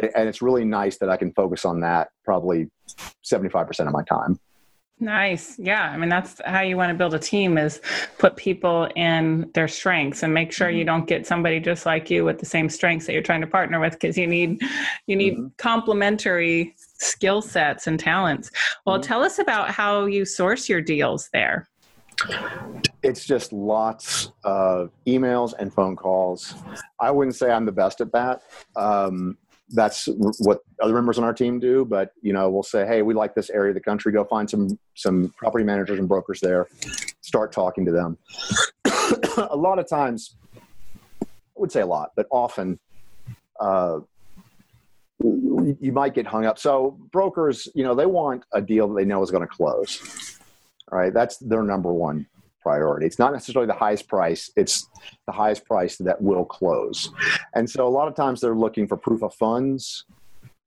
and 0.00 0.28
it's 0.28 0.42
really 0.42 0.64
nice 0.64 0.98
that 0.98 1.08
I 1.08 1.16
can 1.16 1.32
focus 1.32 1.64
on 1.64 1.80
that 1.80 2.08
probably 2.24 2.70
seventy 3.22 3.50
five 3.50 3.66
percent 3.66 3.88
of 3.88 3.92
my 3.92 4.04
time. 4.04 4.38
Nice. 5.02 5.58
Yeah. 5.58 5.90
I 5.90 5.96
mean, 5.96 6.08
that's 6.08 6.40
how 6.44 6.60
you 6.60 6.76
want 6.76 6.90
to 6.90 6.94
build 6.94 7.12
a 7.12 7.18
team 7.18 7.58
is 7.58 7.80
put 8.18 8.36
people 8.36 8.88
in 8.94 9.50
their 9.52 9.66
strengths 9.66 10.22
and 10.22 10.32
make 10.32 10.52
sure 10.52 10.68
mm-hmm. 10.68 10.78
you 10.78 10.84
don't 10.84 11.08
get 11.08 11.26
somebody 11.26 11.58
just 11.58 11.84
like 11.84 12.08
you 12.08 12.24
with 12.24 12.38
the 12.38 12.46
same 12.46 12.68
strengths 12.68 13.06
that 13.06 13.12
you're 13.12 13.20
trying 13.20 13.40
to 13.40 13.48
partner 13.48 13.80
with 13.80 13.94
because 13.94 14.16
you 14.16 14.28
need 14.28 14.62
you 15.08 15.16
need 15.16 15.34
mm-hmm. 15.34 15.48
complementary 15.58 16.76
skill 17.02 17.42
sets 17.42 17.86
and 17.86 17.98
talents. 17.98 18.50
Well, 18.86 18.96
mm-hmm. 18.96 19.06
tell 19.06 19.22
us 19.22 19.38
about 19.38 19.70
how 19.70 20.06
you 20.06 20.24
source 20.24 20.68
your 20.68 20.80
deals 20.80 21.28
there. 21.32 21.68
It's 23.02 23.24
just 23.24 23.52
lots 23.52 24.30
of 24.44 24.90
emails 25.06 25.54
and 25.58 25.72
phone 25.72 25.96
calls. 25.96 26.54
I 27.00 27.10
wouldn't 27.10 27.36
say 27.36 27.50
I'm 27.50 27.64
the 27.66 27.72
best 27.72 28.00
at 28.00 28.12
that. 28.12 28.42
Um, 28.76 29.36
that's 29.70 30.08
what 30.38 30.60
other 30.82 30.92
members 30.92 31.18
on 31.18 31.24
our 31.24 31.32
team 31.32 31.58
do. 31.58 31.84
But 31.84 32.10
you 32.20 32.32
know, 32.32 32.50
we'll 32.50 32.62
say, 32.62 32.86
hey, 32.86 33.02
we 33.02 33.14
like 33.14 33.34
this 33.34 33.50
area 33.50 33.70
of 33.70 33.74
the 33.74 33.80
country. 33.80 34.12
Go 34.12 34.24
find 34.24 34.48
some 34.48 34.78
some 34.94 35.32
property 35.36 35.64
managers 35.64 35.98
and 35.98 36.08
brokers 36.08 36.40
there. 36.40 36.68
Start 37.22 37.52
talking 37.52 37.84
to 37.86 37.92
them. 37.92 38.18
a 39.50 39.56
lot 39.56 39.78
of 39.78 39.88
times, 39.88 40.36
I 41.22 41.26
would 41.56 41.72
say 41.72 41.80
a 41.80 41.86
lot, 41.86 42.10
but 42.14 42.26
often, 42.30 42.78
uh, 43.58 44.00
you 45.22 45.92
might 45.92 46.14
get 46.14 46.26
hung 46.26 46.44
up. 46.44 46.58
So 46.58 46.98
brokers, 47.12 47.68
you 47.74 47.84
know, 47.84 47.94
they 47.94 48.06
want 48.06 48.44
a 48.52 48.60
deal 48.60 48.88
that 48.88 48.94
they 48.94 49.04
know 49.04 49.22
is 49.22 49.30
going 49.30 49.46
to 49.46 49.54
close. 49.54 50.38
Right, 50.90 51.14
that's 51.14 51.38
their 51.38 51.62
number 51.62 51.90
one 51.90 52.26
priority. 52.60 53.06
It's 53.06 53.18
not 53.18 53.32
necessarily 53.32 53.66
the 53.66 53.72
highest 53.72 54.08
price, 54.08 54.50
it's 54.56 54.88
the 55.26 55.32
highest 55.32 55.64
price 55.64 55.96
that 55.96 56.20
will 56.20 56.44
close. 56.44 57.10
And 57.54 57.68
so 57.68 57.86
a 57.86 57.88
lot 57.88 58.08
of 58.08 58.14
times 58.14 58.40
they're 58.40 58.54
looking 58.54 58.86
for 58.86 58.96
proof 58.96 59.22
of 59.22 59.34
funds. 59.34 60.04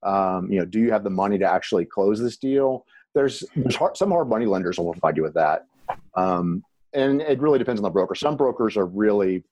Um, 0.02 0.50
you 0.50 0.58
know, 0.58 0.64
do 0.64 0.80
you 0.80 0.90
have 0.92 1.04
the 1.04 1.10
money 1.10 1.38
to 1.38 1.44
actually 1.44 1.84
close 1.84 2.20
this 2.20 2.36
deal? 2.36 2.84
There's, 3.14 3.44
there's 3.54 3.76
hard, 3.76 3.96
some 3.96 4.10
hard 4.10 4.28
money 4.28 4.46
lenders 4.46 4.78
will 4.78 4.92
provide 4.92 5.16
you 5.16 5.22
with 5.22 5.34
that. 5.34 5.66
Um, 6.14 6.64
and 6.92 7.20
it 7.20 7.40
really 7.40 7.58
depends 7.58 7.78
on 7.78 7.84
the 7.84 7.90
broker. 7.90 8.14
Some 8.14 8.36
brokers 8.36 8.76
are 8.76 8.86
really, 8.86 9.44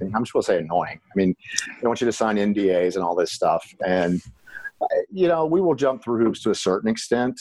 I'm 0.00 0.22
just 0.22 0.32
going 0.32 0.42
to 0.42 0.46
say 0.46 0.58
annoying. 0.58 1.00
I 1.04 1.12
mean, 1.14 1.34
they 1.80 1.86
want 1.86 2.00
you 2.00 2.06
to 2.06 2.12
sign 2.12 2.36
NDAs 2.36 2.94
and 2.96 3.04
all 3.04 3.14
this 3.14 3.32
stuff. 3.32 3.74
And, 3.86 4.20
you 5.10 5.28
know, 5.28 5.46
we 5.46 5.60
will 5.60 5.74
jump 5.74 6.02
through 6.02 6.24
hoops 6.24 6.42
to 6.42 6.50
a 6.50 6.54
certain 6.54 6.88
extent. 6.88 7.40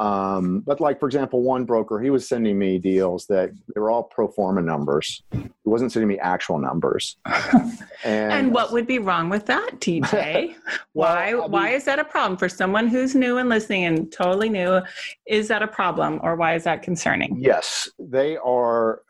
Um, 0.00 0.60
but 0.60 0.80
like 0.80 0.98
for 0.98 1.06
example, 1.06 1.42
one 1.42 1.64
broker 1.64 2.00
he 2.00 2.10
was 2.10 2.28
sending 2.28 2.58
me 2.58 2.78
deals 2.78 3.26
that 3.26 3.52
they 3.72 3.80
were 3.80 3.90
all 3.90 4.02
pro 4.02 4.26
forma 4.26 4.60
numbers. 4.60 5.22
He 5.30 5.48
wasn't 5.64 5.92
sending 5.92 6.08
me 6.08 6.18
actual 6.18 6.58
numbers. 6.58 7.16
And, 7.24 7.78
and 8.04 8.52
what 8.52 8.72
would 8.72 8.88
be 8.88 8.98
wrong 8.98 9.28
with 9.28 9.46
that, 9.46 9.80
DJ? 9.80 10.56
well, 10.94 11.14
why 11.14 11.28
I 11.28 11.32
mean, 11.34 11.50
why 11.50 11.68
is 11.70 11.84
that 11.84 12.00
a 12.00 12.04
problem 12.04 12.36
for 12.36 12.48
someone 12.48 12.88
who's 12.88 13.14
new 13.14 13.38
and 13.38 13.48
listening 13.48 13.84
and 13.84 14.10
totally 14.10 14.48
new? 14.48 14.80
Is 15.28 15.46
that 15.48 15.62
a 15.62 15.68
problem, 15.68 16.18
or 16.24 16.34
why 16.34 16.56
is 16.56 16.64
that 16.64 16.82
concerning? 16.82 17.36
Yes, 17.38 17.88
they 18.00 18.36
are. 18.38 19.02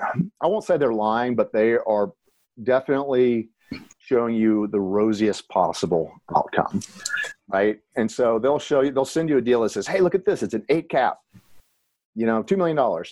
I 0.42 0.46
won't 0.46 0.64
say 0.64 0.76
they're 0.76 0.92
lying, 0.92 1.34
but 1.34 1.50
they 1.50 1.78
are 1.78 2.12
definitely 2.62 3.48
showing 3.98 4.34
you 4.34 4.68
the 4.68 4.80
rosiest 4.80 5.48
possible 5.48 6.12
outcome 6.36 6.80
right? 7.48 7.78
And 7.96 8.10
so 8.10 8.38
they'll 8.38 8.58
show 8.58 8.80
you 8.80 8.90
they'll 8.90 9.04
send 9.04 9.28
you 9.28 9.38
a 9.38 9.40
deal 9.40 9.62
that 9.62 9.70
says 9.70 9.86
hey 9.86 10.00
look 10.00 10.14
at 10.14 10.24
this 10.24 10.42
it's 10.42 10.54
an 10.54 10.64
eight 10.68 10.88
cap 10.88 11.18
you 12.14 12.26
know 12.26 12.42
$2 12.42 12.56
million 12.56 13.04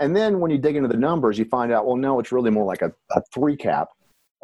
and 0.00 0.16
then 0.16 0.40
when 0.40 0.50
you 0.50 0.58
dig 0.58 0.76
into 0.76 0.88
the 0.88 0.96
numbers 0.96 1.38
you 1.38 1.44
find 1.44 1.72
out 1.72 1.86
well 1.86 1.96
no 1.96 2.18
it's 2.18 2.32
really 2.32 2.50
more 2.50 2.64
like 2.64 2.82
a, 2.82 2.92
a 3.12 3.22
three 3.32 3.56
cap 3.56 3.88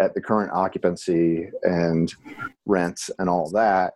at 0.01 0.15
the 0.15 0.21
current 0.21 0.53
occupancy 0.53 1.49
and 1.63 2.15
rents 2.67 3.11
and 3.19 3.29
all 3.29 3.51
that. 3.51 3.95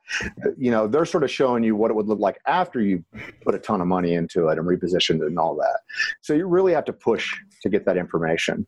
You 0.58 0.70
know 0.70 0.86
they're 0.86 1.04
sort 1.04 1.24
of 1.24 1.30
showing 1.30 1.62
you 1.62 1.76
what 1.76 1.90
it 1.90 1.94
would 1.94 2.08
look 2.08 2.18
like 2.18 2.38
after 2.46 2.80
you 2.80 3.04
put 3.42 3.54
a 3.54 3.58
ton 3.58 3.80
of 3.80 3.86
money 3.86 4.14
into 4.14 4.48
it 4.48 4.58
and 4.58 4.66
repositioned 4.66 5.22
it 5.22 5.26
and 5.26 5.38
all 5.38 5.54
that. 5.56 5.80
So 6.20 6.34
you 6.34 6.46
really 6.46 6.72
have 6.72 6.84
to 6.86 6.92
push 6.92 7.32
to 7.62 7.68
get 7.68 7.84
that 7.86 7.96
information 7.96 8.66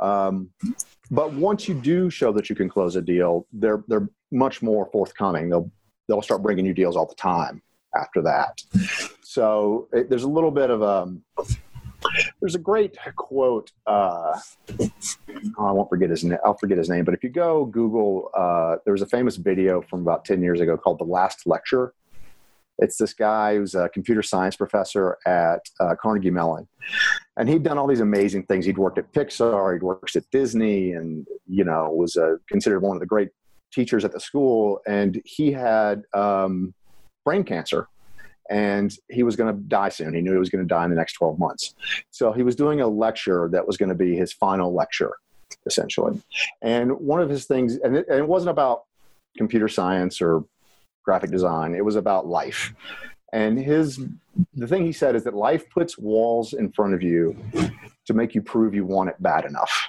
um, 0.00 0.50
but 1.10 1.32
once 1.32 1.68
you 1.68 1.74
do 1.74 2.10
show 2.10 2.32
that 2.32 2.48
you 2.48 2.56
can 2.56 2.68
close 2.68 2.96
a 2.96 3.02
deal, 3.02 3.46
they're 3.52 3.84
they're 3.88 4.08
much 4.32 4.62
more 4.62 4.86
forthcoming. 4.92 5.48
They'll 5.48 5.70
they'll 6.08 6.22
start 6.22 6.42
bringing 6.42 6.66
you 6.66 6.74
deals 6.74 6.96
all 6.96 7.06
the 7.06 7.14
time 7.14 7.62
after 7.96 8.22
that. 8.22 8.60
So 9.22 9.88
it, 9.92 10.10
there's 10.10 10.24
a 10.24 10.28
little 10.28 10.50
bit 10.50 10.70
of 10.70 10.82
a 10.82 11.02
um, 11.02 11.22
there's 12.40 12.54
a 12.54 12.58
great 12.58 12.96
quote. 13.16 13.72
Uh, 13.86 14.38
oh, 14.78 15.66
I 15.66 15.70
won't 15.72 15.88
forget 15.88 16.10
his 16.10 16.24
name. 16.24 16.38
I'll 16.44 16.58
forget 16.58 16.78
his 16.78 16.88
name. 16.88 17.04
But 17.04 17.14
if 17.14 17.22
you 17.22 17.30
go 17.30 17.64
Google, 17.64 18.30
uh, 18.34 18.76
there 18.84 18.92
was 18.92 19.02
a 19.02 19.06
famous 19.06 19.36
video 19.36 19.80
from 19.82 20.02
about 20.02 20.24
ten 20.24 20.42
years 20.42 20.60
ago 20.60 20.76
called 20.76 20.98
"The 20.98 21.04
Last 21.04 21.46
Lecture," 21.46 21.94
It's 22.78 22.96
this 22.96 23.14
guy 23.14 23.56
who's 23.56 23.74
a 23.74 23.88
computer 23.88 24.22
science 24.22 24.56
professor 24.56 25.18
at 25.26 25.60
uh, 25.80 25.94
Carnegie 26.00 26.30
Mellon, 26.30 26.66
and 27.36 27.48
he'd 27.48 27.62
done 27.62 27.78
all 27.78 27.86
these 27.86 28.00
amazing 28.00 28.44
things. 28.44 28.66
He'd 28.66 28.78
worked 28.78 28.98
at 28.98 29.12
Pixar, 29.12 29.74
he'd 29.74 29.82
worked 29.82 30.16
at 30.16 30.28
Disney, 30.30 30.92
and 30.92 31.26
you 31.46 31.64
know 31.64 31.90
was 31.90 32.16
uh, 32.16 32.36
considered 32.48 32.80
one 32.80 32.96
of 32.96 33.00
the 33.00 33.06
great 33.06 33.30
teachers 33.72 34.04
at 34.04 34.12
the 34.12 34.20
school. 34.20 34.80
And 34.86 35.20
he 35.24 35.52
had 35.52 36.02
um, 36.14 36.74
brain 37.24 37.44
cancer, 37.44 37.88
and 38.50 38.94
he 39.08 39.22
was 39.22 39.36
going 39.36 39.54
to 39.54 39.60
die 39.62 39.88
soon. 39.88 40.14
He 40.14 40.20
knew 40.20 40.32
he 40.32 40.38
was 40.38 40.50
going 40.50 40.64
to 40.64 40.68
die 40.68 40.84
in 40.84 40.90
the 40.90 40.96
next 40.96 41.14
12 41.14 41.38
months. 41.38 41.74
So 42.10 42.32
he 42.32 42.42
was 42.42 42.56
doing 42.56 42.80
a 42.80 42.88
lecture 42.88 43.48
that 43.52 43.66
was 43.66 43.76
going 43.76 43.88
to 43.88 43.94
be 43.94 44.16
his 44.16 44.32
final 44.32 44.74
lecture, 44.74 45.12
essentially. 45.66 46.20
And 46.62 46.92
one 46.98 47.20
of 47.20 47.28
his 47.28 47.46
things, 47.46 47.76
and 47.78 47.96
it, 47.96 48.06
and 48.08 48.18
it 48.18 48.28
wasn't 48.28 48.50
about 48.50 48.82
computer 49.36 49.68
science 49.68 50.20
or 50.20 50.44
graphic 51.04 51.30
design. 51.30 51.74
It 51.74 51.84
was 51.84 51.96
about 51.96 52.26
life. 52.26 52.74
And 53.32 53.58
his 53.58 54.00
the 54.54 54.66
thing 54.66 54.84
he 54.84 54.92
said 54.92 55.16
is 55.16 55.24
that 55.24 55.34
life 55.34 55.68
puts 55.70 55.98
walls 55.98 56.52
in 56.52 56.70
front 56.72 56.94
of 56.94 57.02
you 57.02 57.36
to 58.06 58.14
make 58.14 58.34
you 58.34 58.42
prove 58.42 58.74
you 58.74 58.84
want 58.84 59.10
it 59.10 59.16
bad 59.20 59.44
enough. 59.44 59.88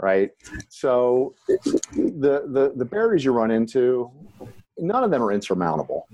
Right? 0.00 0.30
So 0.68 1.34
the 1.48 2.44
the 2.46 2.72
the 2.76 2.84
barriers 2.84 3.24
you 3.24 3.32
run 3.32 3.50
into, 3.50 4.10
none 4.76 5.02
of 5.02 5.10
them 5.10 5.22
are 5.22 5.32
insurmountable. 5.32 6.06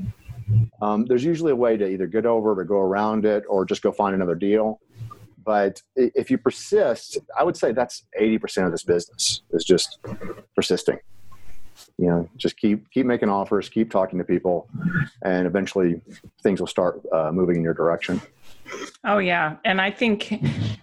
Um, 0.80 1.06
there's 1.06 1.24
usually 1.24 1.52
a 1.52 1.56
way 1.56 1.76
to 1.76 1.86
either 1.88 2.06
get 2.06 2.26
over 2.26 2.52
it 2.52 2.58
or 2.58 2.64
go 2.64 2.78
around 2.78 3.24
it 3.24 3.44
or 3.48 3.64
just 3.64 3.82
go 3.82 3.90
find 3.90 4.14
another 4.14 4.34
deal. 4.34 4.80
But 5.44 5.82
if 5.96 6.30
you 6.30 6.38
persist, 6.38 7.18
I 7.38 7.42
would 7.42 7.56
say 7.56 7.72
that's 7.72 8.06
80% 8.18 8.64
of 8.64 8.72
this 8.72 8.82
business 8.82 9.42
is 9.50 9.64
just 9.64 9.98
persisting 10.54 10.98
you 11.98 12.06
know 12.06 12.28
just 12.36 12.56
keep 12.56 12.90
keep 12.90 13.06
making 13.06 13.28
offers 13.28 13.68
keep 13.68 13.90
talking 13.90 14.18
to 14.18 14.24
people 14.24 14.68
and 15.22 15.46
eventually 15.46 16.00
things 16.42 16.60
will 16.60 16.66
start 16.66 17.00
uh, 17.12 17.30
moving 17.32 17.56
in 17.56 17.62
your 17.62 17.74
direction 17.74 18.20
Oh, 19.04 19.18
yeah. 19.18 19.56
And 19.64 19.80
I 19.80 19.90
think 19.90 20.32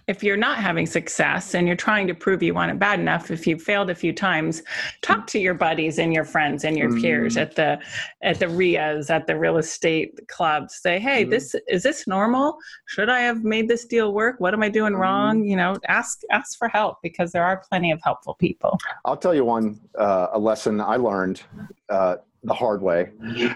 if 0.06 0.22
you're 0.22 0.36
not 0.36 0.58
having 0.58 0.86
success 0.86 1.54
and 1.54 1.66
you're 1.66 1.76
trying 1.76 2.06
to 2.06 2.14
prove 2.14 2.42
you 2.42 2.54
want 2.54 2.70
it 2.70 2.78
bad 2.78 3.00
enough, 3.00 3.30
if 3.30 3.46
you've 3.46 3.62
failed 3.62 3.90
a 3.90 3.94
few 3.94 4.12
times, 4.12 4.62
talk 5.02 5.26
to 5.28 5.38
your 5.38 5.54
buddies 5.54 5.98
and 5.98 6.12
your 6.12 6.24
friends 6.24 6.64
and 6.64 6.76
your 6.76 6.90
mm-hmm. 6.90 7.00
peers 7.00 7.36
at 7.36 7.56
the 7.56 7.80
at 8.22 8.38
the 8.38 8.48
RIAs, 8.48 9.10
at 9.10 9.26
the 9.26 9.36
real 9.36 9.56
estate 9.56 10.18
clubs. 10.28 10.76
Say, 10.76 10.98
hey, 10.98 11.22
mm-hmm. 11.22 11.30
this 11.30 11.54
is 11.68 11.82
this 11.82 12.06
normal? 12.06 12.58
Should 12.86 13.08
I 13.08 13.20
have 13.20 13.42
made 13.44 13.68
this 13.68 13.84
deal 13.86 14.12
work? 14.12 14.36
What 14.38 14.54
am 14.54 14.62
I 14.62 14.68
doing 14.68 14.92
mm-hmm. 14.92 15.02
wrong? 15.02 15.44
You 15.44 15.56
know, 15.56 15.76
ask 15.88 16.20
ask 16.30 16.56
for 16.58 16.68
help 16.68 16.98
because 17.02 17.32
there 17.32 17.44
are 17.44 17.62
plenty 17.68 17.90
of 17.90 18.00
helpful 18.04 18.34
people. 18.34 18.78
I'll 19.04 19.16
tell 19.16 19.34
you 19.34 19.44
one 19.44 19.80
uh, 19.98 20.28
a 20.32 20.38
lesson 20.38 20.80
I 20.80 20.96
learned 20.96 21.42
uh, 21.88 22.16
the 22.44 22.54
hard 22.54 22.82
way, 22.82 23.10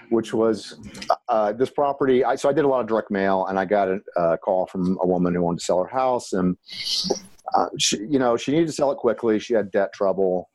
which 0.09 0.33
was 0.33 0.79
uh, 1.27 1.51
this 1.53 1.69
property. 1.69 2.23
I, 2.23 2.35
so 2.35 2.49
I 2.49 2.53
did 2.53 2.65
a 2.65 2.67
lot 2.67 2.79
of 2.81 2.87
direct 2.87 3.11
mail, 3.11 3.45
and 3.47 3.59
I 3.59 3.65
got 3.65 3.89
a, 3.89 3.99
a 4.15 4.37
call 4.37 4.65
from 4.67 4.97
a 5.01 5.07
woman 5.07 5.35
who 5.35 5.41
wanted 5.41 5.59
to 5.59 5.65
sell 5.65 5.83
her 5.83 5.89
house, 5.89 6.33
and 6.33 6.57
uh, 7.55 7.67
she, 7.77 7.97
you 7.97 8.19
know, 8.19 8.37
she 8.37 8.51
needed 8.51 8.67
to 8.67 8.73
sell 8.73 8.91
it 8.91 8.97
quickly. 8.97 9.39
She 9.39 9.53
had 9.53 9.71
debt 9.71 9.93
trouble. 9.93 10.49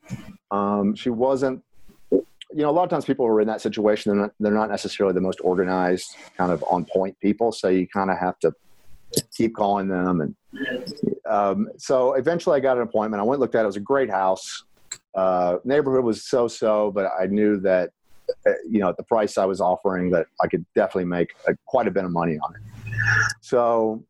Um, 0.51 0.95
she 0.95 1.11
wasn't. 1.11 1.63
You 2.11 2.65
know, 2.65 2.71
a 2.71 2.73
lot 2.73 2.85
of 2.85 2.91
times 2.91 3.07
people 3.07 3.27
are 3.27 3.41
in 3.41 3.49
that 3.49 3.63
situation, 3.63 4.13
they're 4.13 4.21
not, 4.21 4.31
they're 4.39 4.53
not 4.53 4.69
necessarily 4.69 5.15
the 5.15 5.23
most 5.23 5.41
organized, 5.43 6.17
kind 6.37 6.53
of 6.53 6.63
on 6.71 6.85
point 6.85 7.19
people. 7.21 7.51
So 7.51 7.69
you 7.69 7.89
kind 7.89 8.11
of 8.11 8.19
have 8.19 8.39
to 8.41 8.53
keep 9.35 9.55
calling 9.55 9.89
them, 9.89 10.21
and 10.21 10.35
um, 11.27 11.69
so 11.79 12.15
eventually 12.15 12.57
I 12.57 12.61
got 12.61 12.77
an 12.77 12.83
appointment. 12.83 13.21
I 13.21 13.25
went 13.25 13.41
looked 13.41 13.55
at 13.55 13.61
it. 13.61 13.65
It 13.65 13.67
was 13.67 13.77
a 13.77 13.81
great 13.81 14.11
house. 14.11 14.65
Uh, 15.15 15.59
neighborhood 15.65 16.05
was 16.05 16.25
so 16.27 16.49
so, 16.49 16.91
but 16.91 17.11
I 17.19 17.27
knew 17.27 17.59
that 17.61 17.91
you 18.69 18.81
know, 18.81 18.89
at 18.89 18.97
the 18.97 19.03
price 19.03 19.39
I 19.39 19.45
was 19.45 19.61
offering, 19.61 20.11
that 20.11 20.27
I 20.41 20.47
could 20.47 20.65
definitely 20.75 21.07
make 21.07 21.35
a, 21.47 21.55
quite 21.67 21.87
a 21.87 21.91
bit 21.91 22.05
of 22.05 22.11
money 22.11 22.39
on 22.39 22.55
it. 22.55 22.63
So 23.41 24.05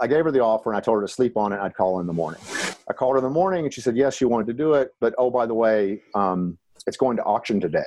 I 0.00 0.06
gave 0.06 0.24
her 0.24 0.30
the 0.30 0.40
offer 0.40 0.70
and 0.70 0.76
I 0.76 0.80
told 0.80 0.96
her 0.96 1.06
to 1.06 1.12
sleep 1.12 1.36
on 1.36 1.52
it. 1.52 1.58
I'd 1.60 1.74
call 1.74 1.96
her 1.96 2.00
in 2.00 2.06
the 2.06 2.12
morning. 2.12 2.40
I 2.88 2.92
called 2.92 3.12
her 3.12 3.18
in 3.18 3.24
the 3.24 3.30
morning 3.30 3.64
and 3.64 3.74
she 3.74 3.80
said, 3.80 3.96
yes, 3.96 4.16
she 4.16 4.24
wanted 4.24 4.46
to 4.48 4.52
do 4.52 4.74
it. 4.74 4.94
But 5.00 5.14
oh, 5.18 5.30
by 5.30 5.46
the 5.46 5.54
way, 5.54 6.00
um, 6.14 6.58
it's 6.86 6.96
going 6.96 7.16
to 7.16 7.22
auction 7.24 7.60
today. 7.60 7.84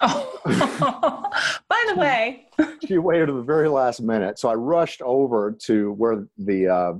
Oh, 0.00 0.40
by 1.68 1.84
the 1.88 1.96
way, 1.96 2.46
she 2.86 2.98
waited 2.98 3.26
to 3.26 3.32
the 3.32 3.42
very 3.42 3.68
last 3.68 4.00
minute. 4.00 4.38
So 4.38 4.48
I 4.48 4.54
rushed 4.54 5.02
over 5.02 5.56
to 5.64 5.92
where 5.92 6.24
the, 6.36 6.68
uh, 6.68 6.92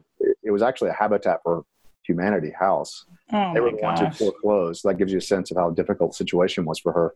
it 0.42 0.50
was 0.50 0.62
actually 0.62 0.90
a 0.90 0.94
Habitat 0.94 1.40
for 1.42 1.64
Humanity 2.04 2.52
house. 2.58 3.04
Oh 3.32 3.52
they 3.52 3.60
were 3.60 3.70
the 3.70 3.76
ones 3.76 4.00
who 4.00 4.10
foreclosed. 4.10 4.82
That 4.84 4.94
gives 4.94 5.12
you 5.12 5.18
a 5.18 5.22
sense 5.22 5.50
of 5.50 5.56
how 5.56 5.70
difficult 5.70 6.12
the 6.12 6.16
situation 6.16 6.64
was 6.64 6.78
for 6.78 6.92
her. 6.92 7.14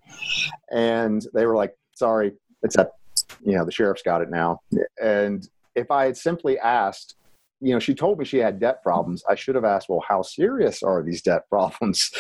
And 0.71 1.27
they 1.35 1.47
were 1.47 1.57
like, 1.57 1.75
sorry, 1.95 2.33
it's 2.63 2.79
at, 2.79 2.93
you 3.45 3.57
know, 3.57 3.65
the 3.65 3.73
sheriff's 3.73 4.03
got 4.03 4.23
it 4.23 4.31
now. 4.31 4.61
And 5.03 5.49
if 5.75 5.91
I 5.91 6.05
had 6.05 6.17
simply 6.17 6.59
asked, 6.59 7.17
you 7.61 7.73
know, 7.73 7.79
she 7.79 7.95
told 7.95 8.19
me 8.19 8.25
she 8.25 8.39
had 8.39 8.59
debt 8.59 8.83
problems. 8.83 9.23
I 9.29 9.37
should 9.37 9.55
have 9.55 9.65
asked, 9.65 9.89
well, 9.89 10.03
how 10.07 10.23
serious 10.23 10.83
are 10.83 11.03
these 11.03 11.23
debt 11.23 11.49
problems? 11.49 12.11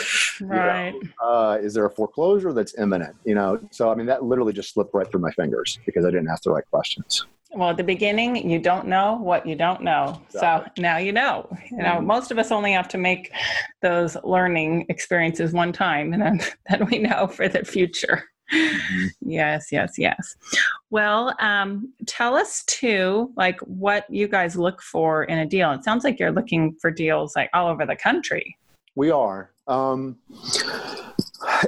Right. 0.40 0.94
You 1.02 1.02
know, 1.20 1.26
uh, 1.26 1.58
is 1.60 1.74
there 1.74 1.84
a 1.84 1.90
foreclosure 1.90 2.52
that's 2.52 2.78
imminent? 2.78 3.16
You 3.24 3.34
know, 3.34 3.60
so 3.70 3.90
I 3.90 3.94
mean, 3.94 4.06
that 4.06 4.24
literally 4.24 4.52
just 4.52 4.72
slipped 4.72 4.94
right 4.94 5.08
through 5.08 5.20
my 5.20 5.30
fingers 5.32 5.78
because 5.84 6.04
I 6.04 6.10
didn't 6.10 6.28
ask 6.28 6.44
the 6.44 6.50
right 6.50 6.64
questions. 6.70 7.26
Well, 7.54 7.70
at 7.70 7.76
the 7.76 7.84
beginning, 7.84 8.48
you 8.48 8.58
don't 8.58 8.86
know 8.86 9.18
what 9.20 9.46
you 9.46 9.54
don't 9.54 9.82
know. 9.82 10.20
Exactly. 10.30 10.72
So 10.76 10.82
now 10.82 10.96
you 10.96 11.12
know. 11.12 11.48
You 11.70 11.78
know, 11.78 11.96
mm-hmm. 11.96 12.06
most 12.06 12.30
of 12.30 12.38
us 12.38 12.50
only 12.50 12.72
have 12.72 12.88
to 12.88 12.98
make 12.98 13.30
those 13.82 14.16
learning 14.24 14.86
experiences 14.88 15.52
one 15.52 15.72
time, 15.72 16.12
and 16.12 16.22
then, 16.22 16.40
then 16.70 16.86
we 16.86 16.98
know 16.98 17.26
for 17.26 17.48
the 17.48 17.64
future. 17.64 18.24
Mm-hmm. 18.52 19.06
Yes, 19.20 19.68
yes, 19.70 19.94
yes. 19.98 20.36
Well, 20.90 21.34
um, 21.40 21.92
tell 22.06 22.34
us 22.34 22.64
too, 22.64 23.32
like 23.36 23.58
what 23.60 24.04
you 24.10 24.28
guys 24.28 24.56
look 24.56 24.82
for 24.82 25.24
in 25.24 25.38
a 25.38 25.46
deal. 25.46 25.72
It 25.72 25.84
sounds 25.84 26.04
like 26.04 26.18
you're 26.18 26.32
looking 26.32 26.76
for 26.80 26.90
deals 26.90 27.34
like 27.36 27.50
all 27.54 27.68
over 27.68 27.86
the 27.86 27.96
country. 27.96 28.56
We 28.94 29.10
are. 29.10 29.50
Um, 29.68 30.16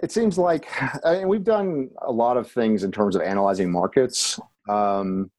it 0.03 0.13
seems 0.13 0.37
like 0.37 0.67
I 1.05 1.19
mean, 1.19 1.29
we've 1.29 1.45
done 1.45 1.91
a 2.03 2.13
lot 2.13 2.37
of 2.37 2.51
things 2.51 2.85
in 2.85 2.93
terms 2.93 3.17
of 3.17 3.23
analyzing 3.23 3.71
markets. 3.71 4.39
Um, 4.69 5.31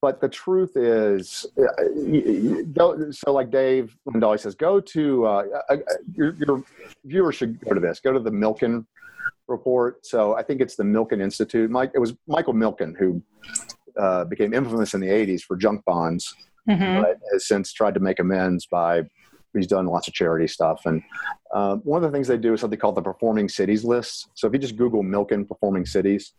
but 0.00 0.20
the 0.20 0.28
truth 0.28 0.76
is, 0.76 1.46
uh, 1.58 3.12
so 3.12 3.32
like 3.32 3.50
Dave 3.50 3.96
Lindahl 4.08 4.38
says, 4.38 4.54
go 4.54 4.80
to 4.80 5.26
uh, 5.26 5.44
uh, 5.70 5.72
uh, 5.74 5.76
your, 6.14 6.34
your 6.34 6.64
viewers 7.04 7.36
should 7.36 7.60
go 7.60 7.74
to 7.74 7.80
this. 7.80 8.00
Go 8.00 8.12
to 8.12 8.20
the 8.20 8.30
Milken 8.30 8.86
report. 9.48 10.04
So 10.04 10.34
I 10.34 10.42
think 10.42 10.60
it's 10.60 10.76
the 10.76 10.84
Milken 10.84 11.20
Institute. 11.20 11.70
Mike, 11.70 11.92
it 11.94 11.98
was 11.98 12.14
Michael 12.26 12.54
Milken 12.54 12.96
who 12.98 13.22
uh, 13.98 14.24
became 14.24 14.54
infamous 14.54 14.94
in 14.94 15.00
the 15.00 15.08
'80s 15.08 15.42
for 15.42 15.56
junk 15.56 15.84
bonds, 15.84 16.34
mm-hmm. 16.68 17.02
but 17.02 17.18
has 17.32 17.46
since 17.46 17.72
tried 17.72 17.94
to 17.94 18.00
make 18.00 18.18
amends 18.18 18.66
by 18.66 19.02
he's 19.54 19.66
done 19.66 19.86
lots 19.86 20.08
of 20.08 20.14
charity 20.14 20.48
stuff. 20.48 20.86
And 20.86 21.02
uh, 21.52 21.76
one 21.76 22.02
of 22.02 22.10
the 22.10 22.16
things 22.16 22.28
they 22.28 22.38
do 22.38 22.54
is 22.54 22.60
something 22.60 22.78
called 22.78 22.94
the 22.94 23.02
Performing 23.02 23.48
Cities 23.48 23.84
List. 23.84 24.28
So 24.34 24.46
if 24.46 24.52
you 24.52 24.58
just 24.58 24.76
Google 24.76 25.02
Milken 25.02 25.46
Performing 25.46 25.86
Cities, 25.86 26.32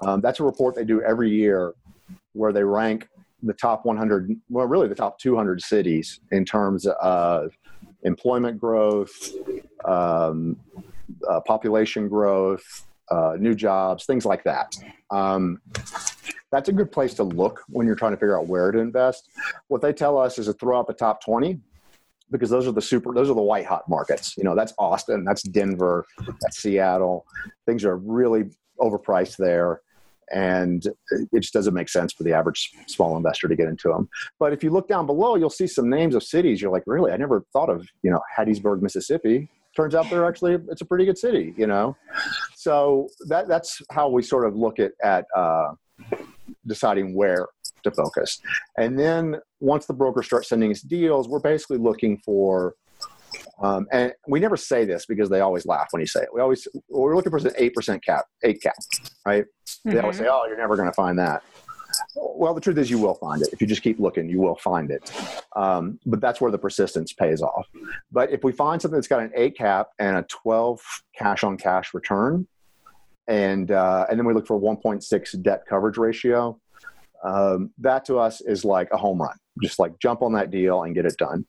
um, 0.00 0.20
that's 0.20 0.40
a 0.40 0.44
report 0.44 0.74
they 0.74 0.84
do 0.84 1.02
every 1.02 1.30
year 1.30 1.74
where 2.32 2.52
they 2.52 2.64
rank 2.64 3.08
the 3.42 3.52
top 3.54 3.84
100, 3.84 4.34
well, 4.48 4.66
really 4.66 4.88
the 4.88 4.94
top 4.94 5.18
200 5.18 5.60
cities 5.60 6.20
in 6.32 6.44
terms 6.44 6.86
of 6.86 7.56
employment 8.02 8.58
growth, 8.58 9.32
um, 9.84 10.56
uh, 11.28 11.40
population 11.40 12.08
growth, 12.08 12.86
uh, 13.10 13.36
new 13.38 13.54
jobs, 13.54 14.06
things 14.06 14.24
like 14.24 14.42
that. 14.44 14.74
Um, 15.10 15.60
that's 16.50 16.68
a 16.68 16.72
good 16.72 16.92
place 16.92 17.14
to 17.14 17.24
look 17.24 17.62
when 17.68 17.86
you're 17.86 17.96
trying 17.96 18.12
to 18.12 18.16
figure 18.16 18.38
out 18.38 18.46
where 18.46 18.70
to 18.70 18.78
invest. 18.78 19.30
What 19.68 19.82
they 19.82 19.92
tell 19.92 20.16
us 20.16 20.38
is 20.38 20.46
to 20.46 20.52
throw 20.54 20.78
out 20.78 20.86
the 20.86 20.94
top 20.94 21.22
20 21.22 21.60
because 22.30 22.48
those 22.48 22.66
are 22.66 22.72
the 22.72 22.82
super 22.82 23.12
those 23.12 23.28
are 23.28 23.34
the 23.34 23.42
white 23.42 23.66
hot 23.66 23.88
markets 23.88 24.34
you 24.36 24.44
know 24.44 24.54
that's 24.54 24.72
austin 24.78 25.24
that's 25.24 25.42
denver 25.42 26.06
that's 26.40 26.58
seattle 26.62 27.26
things 27.66 27.84
are 27.84 27.98
really 27.98 28.44
overpriced 28.80 29.36
there 29.36 29.82
and 30.32 30.86
it 31.32 31.40
just 31.40 31.52
doesn't 31.52 31.74
make 31.74 31.88
sense 31.88 32.12
for 32.12 32.22
the 32.24 32.32
average 32.32 32.70
small 32.86 33.16
investor 33.16 33.48
to 33.48 33.56
get 33.56 33.68
into 33.68 33.88
them 33.88 34.08
but 34.38 34.52
if 34.52 34.62
you 34.62 34.70
look 34.70 34.88
down 34.88 35.06
below 35.06 35.36
you'll 35.36 35.50
see 35.50 35.66
some 35.66 35.88
names 35.90 36.14
of 36.14 36.22
cities. 36.22 36.60
You're 36.60 36.70
like 36.70 36.84
really? 36.86 37.12
I 37.12 37.16
never 37.16 37.44
thought 37.52 37.70
of 37.70 37.86
you 38.02 38.10
know 38.10 38.20
hattiesburg 38.36 38.82
mississippi. 38.82 39.48
Turns 39.76 39.94
out 39.94 40.08
they're 40.08 40.26
actually 40.26 40.54
it's 40.70 40.80
a 40.80 40.84
pretty 40.84 41.04
good 41.04 41.18
city 41.18 41.54
you 41.56 41.66
know? 41.66 41.96
So 42.54 43.08
that 43.28 43.48
that's 43.48 43.80
how 43.90 44.08
we 44.08 44.22
sort 44.22 44.46
of 44.46 44.56
look 44.56 44.78
at 44.78 44.92
at 45.02 45.26
uh, 45.36 45.72
deciding 46.66 47.14
where 47.14 47.48
to 47.82 47.90
focus. 47.90 48.40
And 48.78 48.98
then 48.98 49.36
once 49.60 49.86
the 49.86 49.92
broker 49.92 50.22
starts 50.22 50.48
sending 50.48 50.70
us 50.70 50.80
deals, 50.80 51.28
we're 51.28 51.38
basically 51.40 51.78
looking 51.78 52.18
for, 52.18 52.74
um, 53.62 53.86
and 53.92 54.12
we 54.28 54.40
never 54.40 54.56
say 54.56 54.84
this 54.84 55.06
because 55.06 55.28
they 55.28 55.40
always 55.40 55.66
laugh 55.66 55.88
when 55.90 56.00
you 56.00 56.06
say 56.06 56.20
it. 56.20 56.28
We 56.32 56.40
always 56.40 56.66
we're 56.88 57.16
looking 57.16 57.30
for 57.30 57.38
an 57.38 57.54
eight 57.56 57.74
percent 57.74 58.04
cap, 58.04 58.26
eight 58.42 58.62
cap, 58.62 58.74
right? 59.26 59.44
Mm-hmm. 59.44 59.90
They 59.90 59.98
always 60.00 60.16
mm-hmm. 60.16 60.24
say, 60.24 60.30
"Oh, 60.30 60.44
you're 60.46 60.58
never 60.58 60.76
going 60.76 60.88
to 60.88 60.94
find 60.94 61.18
that." 61.18 61.42
Well, 62.16 62.54
the 62.54 62.60
truth 62.60 62.78
is, 62.78 62.90
you 62.90 62.98
will 62.98 63.14
find 63.14 63.40
it 63.40 63.48
if 63.52 63.60
you 63.60 63.68
just 63.68 63.82
keep 63.82 64.00
looking. 64.00 64.28
You 64.28 64.40
will 64.40 64.56
find 64.56 64.90
it, 64.90 65.12
um, 65.54 66.00
but 66.06 66.20
that's 66.20 66.40
where 66.40 66.50
the 66.50 66.58
persistence 66.58 67.12
pays 67.12 67.40
off. 67.40 67.66
But 68.10 68.30
if 68.30 68.42
we 68.42 68.52
find 68.52 68.82
something 68.82 68.96
that's 68.96 69.08
got 69.08 69.20
an 69.20 69.30
eight 69.36 69.56
cap 69.56 69.88
and 69.98 70.16
a 70.16 70.24
twelve 70.24 70.80
cash 71.16 71.44
on 71.44 71.56
cash 71.56 71.94
return, 71.94 72.48
and 73.28 73.70
uh, 73.70 74.06
and 74.10 74.18
then 74.18 74.26
we 74.26 74.34
look 74.34 74.46
for 74.46 74.60
1.6 74.60 75.42
debt 75.42 75.62
coverage 75.68 75.96
ratio, 75.96 76.58
um, 77.24 77.70
that 77.78 78.04
to 78.06 78.18
us 78.18 78.40
is 78.40 78.64
like 78.64 78.88
a 78.92 78.96
home 78.96 79.20
run. 79.20 79.36
Just 79.62 79.78
like 79.78 79.98
jump 80.00 80.22
on 80.22 80.32
that 80.34 80.50
deal 80.50 80.82
and 80.82 80.94
get 80.94 81.06
it 81.06 81.16
done. 81.16 81.46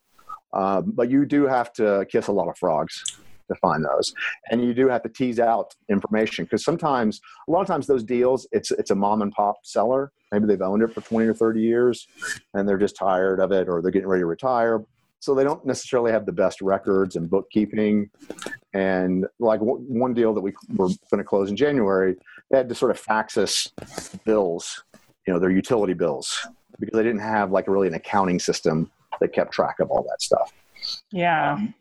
Um, 0.56 0.92
but 0.96 1.10
you 1.10 1.26
do 1.26 1.46
have 1.46 1.72
to 1.74 2.06
kiss 2.10 2.28
a 2.28 2.32
lot 2.32 2.48
of 2.48 2.58
frogs 2.58 3.04
to 3.48 3.56
find 3.56 3.86
those, 3.86 4.14
and 4.50 4.64
you 4.64 4.74
do 4.74 4.88
have 4.88 5.04
to 5.04 5.10
tease 5.10 5.40
out 5.40 5.76
information 5.90 6.46
because 6.46 6.64
sometimes, 6.64 7.20
a 7.48 7.52
lot 7.52 7.62
of 7.62 7.68
times, 7.68 7.86
those 7.86 8.04
deals 8.04 8.48
it's 8.52 8.72
it's 8.72 8.92
a 8.92 8.96
mom 8.96 9.22
and 9.22 9.32
pop 9.32 9.58
seller. 9.64 10.12
Maybe 10.32 10.46
they've 10.46 10.62
owned 10.62 10.82
it 10.82 10.94
for 10.94 11.02
twenty 11.02 11.28
or 11.28 11.34
thirty 11.34 11.62
years, 11.62 12.08
and 12.54 12.68
they're 12.68 12.78
just 12.78 12.96
tired 12.96 13.40
of 13.40 13.52
it, 13.52 13.70
or 13.70 13.82
they're 13.82 13.92
getting 13.92 14.08
ready 14.08 14.22
to 14.22 14.28
retire. 14.28 14.84
So 15.20 15.34
they 15.34 15.44
don't 15.44 15.66
necessarily 15.66 16.12
have 16.12 16.26
the 16.26 16.32
best 16.32 16.62
records 16.62 17.16
and 17.16 17.30
bookkeeping. 17.30 18.12
And 18.74 19.26
like 19.40 19.60
one 19.60 20.14
deal 20.14 20.34
that 20.34 20.42
we 20.42 20.54
were 20.76 20.88
going 20.88 21.18
to 21.18 21.24
close 21.24 21.50
in 21.50 21.56
January, 21.56 22.16
they 22.52 22.58
had 22.58 22.70
to 22.70 22.76
sort 22.76 22.92
of 22.92 23.00
fax 23.00 23.36
us 23.38 23.68
bills 24.24 24.84
you 25.26 25.34
know 25.34 25.40
their 25.40 25.52
utility 25.52 25.94
bills 25.94 26.48
because 26.80 26.98
they 26.98 27.04
didn't 27.04 27.22
have 27.22 27.52
like 27.52 27.68
really 27.68 27.88
an 27.88 27.94
accounting 27.94 28.40
system 28.40 28.92
that 29.22 29.34
kept 29.34 29.52
track 29.52 29.80
of 29.80 29.90
all 29.90 30.04
that 30.04 30.22
stuff. 30.22 30.52
Yeah. 31.12 31.54
Um, 31.54 31.74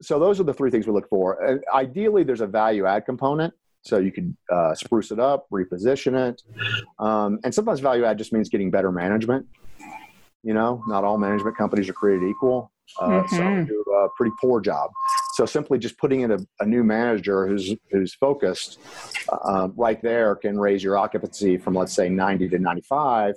so 0.00 0.18
those 0.18 0.40
are 0.40 0.44
the 0.44 0.54
three 0.54 0.70
things 0.70 0.86
we 0.86 0.92
look 0.92 1.08
for. 1.08 1.42
And 1.44 1.62
ideally 1.72 2.24
there's 2.24 2.40
a 2.40 2.46
value 2.46 2.86
add 2.86 3.06
component. 3.06 3.54
So 3.82 3.98
you 3.98 4.12
could 4.12 4.36
uh, 4.50 4.74
spruce 4.74 5.10
it 5.10 5.18
up 5.18 5.46
reposition 5.52 6.30
it. 6.30 6.42
Um, 6.98 7.40
and 7.44 7.54
sometimes 7.54 7.80
value 7.80 8.04
add 8.04 8.18
just 8.18 8.32
means 8.32 8.48
getting 8.48 8.70
better 8.70 8.92
management. 8.92 9.46
You 10.44 10.54
know 10.54 10.82
not 10.88 11.04
all 11.04 11.18
management 11.18 11.56
companies 11.56 11.88
are 11.88 11.92
created 11.92 12.28
equal. 12.28 12.72
Uh, 13.00 13.08
mm-hmm. 13.08 13.36
some 13.36 13.64
do 13.64 13.84
a 13.92 14.08
pretty 14.16 14.34
poor 14.40 14.60
job. 14.60 14.90
So 15.34 15.46
simply 15.46 15.78
just 15.78 15.96
putting 15.98 16.20
in 16.20 16.32
a, 16.32 16.38
a 16.60 16.66
new 16.66 16.84
manager 16.84 17.46
who's 17.46 17.74
who's 17.90 18.14
focused 18.14 18.78
uh, 19.30 19.68
right 19.76 20.02
there 20.02 20.34
can 20.34 20.58
raise 20.58 20.82
your 20.82 20.98
occupancy 20.98 21.56
from 21.56 21.74
let's 21.74 21.94
say 21.94 22.08
90 22.08 22.48
to 22.50 22.58
95, 22.58 23.34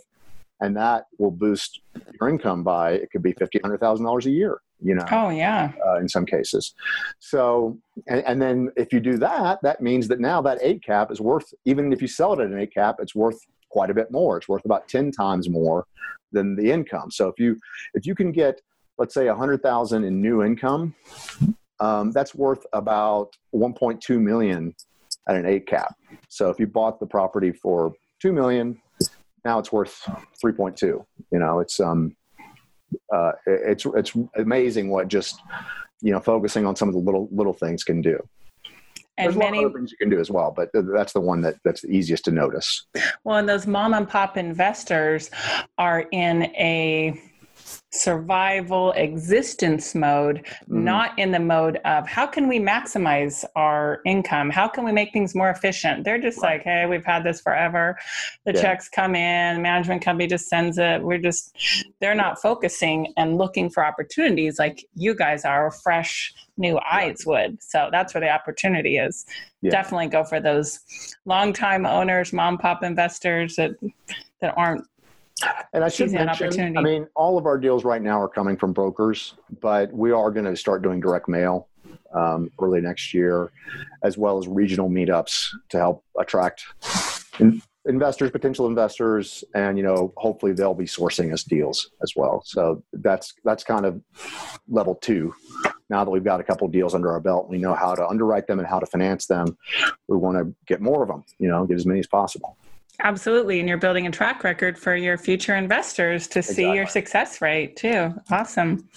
and 0.62 0.76
that 0.78 1.06
will 1.20 1.32
boost 1.32 1.82
your 2.20 2.30
income 2.30 2.64
by 2.64 2.92
it 2.92 3.12
could 3.12 3.24
be 3.24 3.34
fifty 3.34 3.60
hundred 3.60 3.80
thousand 3.80 4.06
dollars 4.06 4.26
a 4.26 4.32
year. 4.32 4.60
You 4.82 4.96
know. 4.96 5.06
Oh 5.12 5.30
yeah. 5.30 5.72
Uh, 5.86 6.00
in 6.00 6.10
some 6.10 6.26
cases, 6.26 6.74
so 7.20 7.78
and, 8.08 8.24
and 8.26 8.42
then 8.42 8.72
if 8.76 8.92
you 8.94 9.00
do 9.00 9.18
that, 9.18 9.60
that 9.64 9.82
means 9.82 10.08
that 10.10 10.20
now 10.20 10.42
that 10.42 10.60
eight 10.62 10.84
cap 10.84 11.12
is 11.12 11.22
worth 11.22 11.54
even 11.66 11.92
if 11.94 12.02
you 12.02 12.08
sell 12.08 12.34
it 12.34 12.44
at 12.44 12.52
an 12.52 12.60
eight 12.60 12.74
cap, 12.74 12.98
it's 13.00 13.16
worth 13.16 13.40
quite 13.70 13.90
a 13.90 13.94
bit 13.94 14.12
more. 14.12 14.38
It's 14.38 14.50
worth 14.50 14.66
about 14.66 14.88
ten 14.88 15.12
times 15.12 15.50
more 15.50 15.86
than 16.32 16.56
the 16.56 16.72
income. 16.72 17.12
So 17.12 17.28
if 17.28 17.40
you 17.40 17.58
if 17.94 18.06
you 18.06 18.16
can 18.16 18.32
get 18.32 18.62
let's 18.98 19.14
say 19.14 19.28
a 19.28 19.36
hundred 19.36 19.62
thousand 19.62 20.04
in 20.04 20.22
new 20.22 20.44
income 20.44 20.96
um, 21.80 22.12
that's 22.12 22.34
worth 22.34 22.66
about 22.74 23.36
1.2 23.54 24.20
million 24.20 24.74
at 25.28 25.36
an 25.36 25.46
eight 25.46 25.68
cap. 25.68 25.96
So 26.30 26.50
if 26.50 26.60
you 26.60 26.68
bought 26.68 27.00
the 27.00 27.06
property 27.06 27.52
for 27.52 27.94
two 28.22 28.32
million, 28.32 28.80
now 29.46 29.60
it's 29.60 29.72
worth 29.72 30.02
3.2. 30.44 30.82
You 30.82 31.06
know, 31.32 31.60
it's 31.60 31.80
um, 31.80 32.16
uh, 33.14 33.32
it's 33.46 33.86
it's 33.86 34.14
amazing 34.36 34.90
what 34.90 35.08
just 35.08 35.40
you 36.02 36.12
know 36.12 36.20
focusing 36.20 36.66
on 36.66 36.76
some 36.76 36.90
of 36.90 36.96
the 36.96 37.00
little 37.00 37.30
little 37.32 37.54
things 37.54 37.84
can 37.84 38.02
do. 38.02 38.20
And 39.18 39.28
There's 39.28 39.38
many, 39.38 39.60
a 39.60 39.62
lot 39.62 39.68
of 39.68 39.74
things 39.76 39.92
you 39.92 39.98
can 39.98 40.10
do 40.10 40.20
as 40.20 40.30
well, 40.30 40.54
but 40.54 40.70
that's 40.74 41.14
the 41.14 41.22
one 41.22 41.40
that 41.42 41.56
that's 41.64 41.82
the 41.82 41.88
easiest 41.90 42.26
to 42.26 42.32
notice. 42.32 42.86
Well, 43.24 43.38
and 43.38 43.48
those 43.48 43.66
mom 43.66 43.94
and 43.94 44.10
pop 44.10 44.36
investors 44.36 45.32
are 45.78 46.06
in 46.12 46.44
a 46.56 47.22
survival 47.96 48.92
existence 48.94 49.96
mode 49.96 50.46
mm-hmm. 50.46 50.84
not 50.84 51.18
in 51.18 51.32
the 51.32 51.40
mode 51.40 51.78
of 51.86 52.08
how 52.08 52.26
can 52.28 52.48
we 52.48 52.60
maximize 52.60 53.46
our 53.56 54.02
income 54.06 54.50
how 54.50 54.68
can 54.68 54.84
we 54.84 54.92
make 54.92 55.12
things 55.14 55.34
more 55.34 55.50
efficient 55.50 56.04
they're 56.04 56.20
just 56.20 56.42
right. 56.42 56.58
like 56.58 56.64
hey 56.64 56.86
we've 56.86 57.06
had 57.06 57.24
this 57.24 57.42
forever 57.42 57.98
the 58.46 58.54
yeah. 58.54 58.62
checks 58.62 58.90
come 58.90 59.16
in 59.16 59.62
management 59.62 60.02
company 60.02 60.28
just 60.28 60.48
sends 60.48 60.78
it 60.78 61.02
we're 61.02 61.18
just 61.18 61.56
they're 62.02 62.16
not 62.16 62.42
focusing 62.42 63.14
and 63.18 63.38
looking 63.38 63.70
for 63.70 63.86
opportunities 63.86 64.60
like 64.60 64.86
you 64.96 65.16
guys 65.16 65.46
are 65.46 65.72
fresh 65.72 66.34
new 66.58 66.80
eyes 66.90 67.24
would 67.26 67.62
so 67.62 67.90
that's 67.92 68.14
where 68.14 68.22
the 68.22 68.30
opportunity 68.30 68.98
is 68.98 69.26
yeah. 69.62 69.72
definitely 69.72 70.08
go 70.08 70.24
for 70.24 70.40
those 70.40 70.80
long 71.26 71.54
time 71.54 71.86
owners 71.86 72.34
mom 72.34 72.58
pop 72.58 72.84
investors 72.84 73.56
that 73.56 73.72
that 74.42 74.54
aren't 74.58 74.86
and 75.74 75.84
I 75.84 75.90
should 75.90 76.12
mention, 76.12 76.78
I 76.78 76.82
mean, 76.82 77.08
all 77.16 77.38
of 77.38 77.46
our 77.46 77.58
deals 77.58 77.84
right 77.84 78.02
now 78.02 78.22
are 78.22 78.30
coming 78.30 78.58
from 78.58 78.74
brokers, 78.74 79.36
but 79.62 79.92
we 79.92 80.12
are 80.12 80.32
going 80.32 80.46
to 80.46 80.56
start 80.56 80.82
doing 80.82 81.00
direct 81.00 81.28
mail 81.28 81.68
um, 82.14 82.52
early 82.62 82.82
next 82.82 83.14
year, 83.14 83.52
as 84.04 84.18
well 84.18 84.38
as 84.38 84.48
regional 84.48 84.90
meetups 84.90 85.50
to 85.70 85.78
help 85.78 86.04
attract 86.18 86.64
in, 87.40 87.62
investors, 87.86 88.32
potential 88.32 88.68
investors, 88.68 89.44
and 89.54 89.78
you 89.78 89.84
know, 89.84 90.14
hopefully 90.18 90.54
they'll 90.54 90.74
be 90.74 90.86
sourcing 90.86 91.34
us 91.34 91.44
deals 91.44 91.92
as 92.02 92.14
well. 92.16 92.42
So 92.46 92.84
that's 92.94 93.34
that's 93.44 93.64
kind 93.64 93.86
of 93.86 94.02
level 94.68 94.96
two. 94.96 95.34
Now 95.90 96.04
that 96.04 96.12
we've 96.12 96.24
got 96.24 96.40
a 96.40 96.44
couple 96.44 96.68
deals 96.68 96.96
under 96.96 97.12
our 97.12 97.20
belt, 97.20 97.50
we 97.50 97.58
know 97.58 97.76
how 97.76 97.94
to 97.94 98.08
underwrite 98.08 98.48
them 98.48 98.60
and 98.60 98.68
how 98.68 98.80
to 98.80 98.86
finance 98.86 99.28
them. 99.28 99.58
We 100.08 100.18
want 100.18 100.38
to 100.38 100.54
get 100.66 100.82
more 100.82 101.04
of 101.04 101.10
them, 101.10 101.24
you 101.38 101.48
know, 101.48 101.66
get 101.66 101.76
as 101.76 101.86
many 101.86 102.00
as 102.00 102.08
possible. 102.08 102.58
Absolutely. 103.04 103.60
And 103.60 103.68
you're 103.68 103.78
building 103.78 104.08
a 104.08 104.12
track 104.12 104.44
record 104.44 104.78
for 104.78 104.96
your 104.96 105.18
future 105.18 105.56
investors 105.56 106.28
to 106.30 106.40
exactly. 106.40 106.64
see 106.64 106.74
your 106.74 106.88
success 106.88 107.42
rate 107.42 107.76
too. 107.76 108.14
Awesome. 108.32 108.88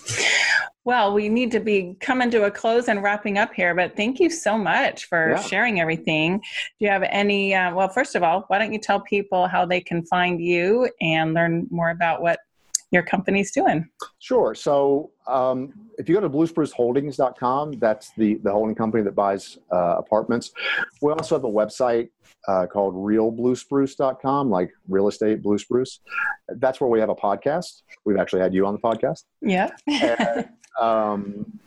Well, 0.84 1.12
we 1.12 1.28
need 1.28 1.50
to 1.50 1.60
be 1.60 1.96
coming 2.00 2.30
to 2.30 2.44
a 2.44 2.50
close 2.50 2.88
and 2.88 3.02
wrapping 3.02 3.36
up 3.36 3.52
here, 3.52 3.74
but 3.74 3.94
thank 3.94 4.18
you 4.18 4.30
so 4.30 4.56
much 4.56 5.04
for 5.04 5.32
yeah. 5.32 5.42
sharing 5.42 5.80
everything. 5.80 6.38
Do 6.38 6.86
you 6.86 6.88
have 6.88 7.02
any? 7.02 7.54
Uh, 7.54 7.74
well, 7.74 7.90
first 7.90 8.14
of 8.14 8.22
all, 8.22 8.44
why 8.48 8.58
don't 8.58 8.72
you 8.72 8.78
tell 8.78 9.00
people 9.00 9.46
how 9.46 9.66
they 9.66 9.82
can 9.82 10.02
find 10.06 10.40
you 10.40 10.88
and 11.02 11.34
learn 11.34 11.66
more 11.70 11.90
about 11.90 12.22
what 12.22 12.38
your 12.90 13.02
company's 13.02 13.50
doing? 13.52 13.88
Sure. 14.18 14.54
So 14.54 15.10
um, 15.26 15.72
if 15.98 16.08
you 16.08 16.14
go 16.14 16.20
to 16.20 16.30
bluespruceholdings.com, 16.30 17.72
that's 17.72 18.12
the, 18.16 18.34
the 18.42 18.50
holding 18.50 18.74
company 18.74 19.02
that 19.04 19.14
buys 19.14 19.58
uh, 19.72 19.96
apartments. 19.98 20.52
We 21.02 21.12
also 21.12 21.36
have 21.36 21.44
a 21.44 21.48
website 21.48 22.08
uh, 22.46 22.66
called 22.66 22.94
realbluespruce.com, 22.94 24.50
like 24.50 24.70
real 24.88 25.08
estate 25.08 25.42
blue 25.42 25.58
spruce. 25.58 26.00
That's 26.48 26.80
where 26.80 26.88
we 26.88 27.00
have 27.00 27.10
a 27.10 27.14
podcast. 27.14 27.82
We've 28.04 28.18
actually 28.18 28.40
had 28.40 28.54
you 28.54 28.66
on 28.66 28.74
the 28.74 28.80
podcast. 28.80 29.24
Yeah. 29.42 29.70
and, 29.86 30.48
um, 30.80 31.58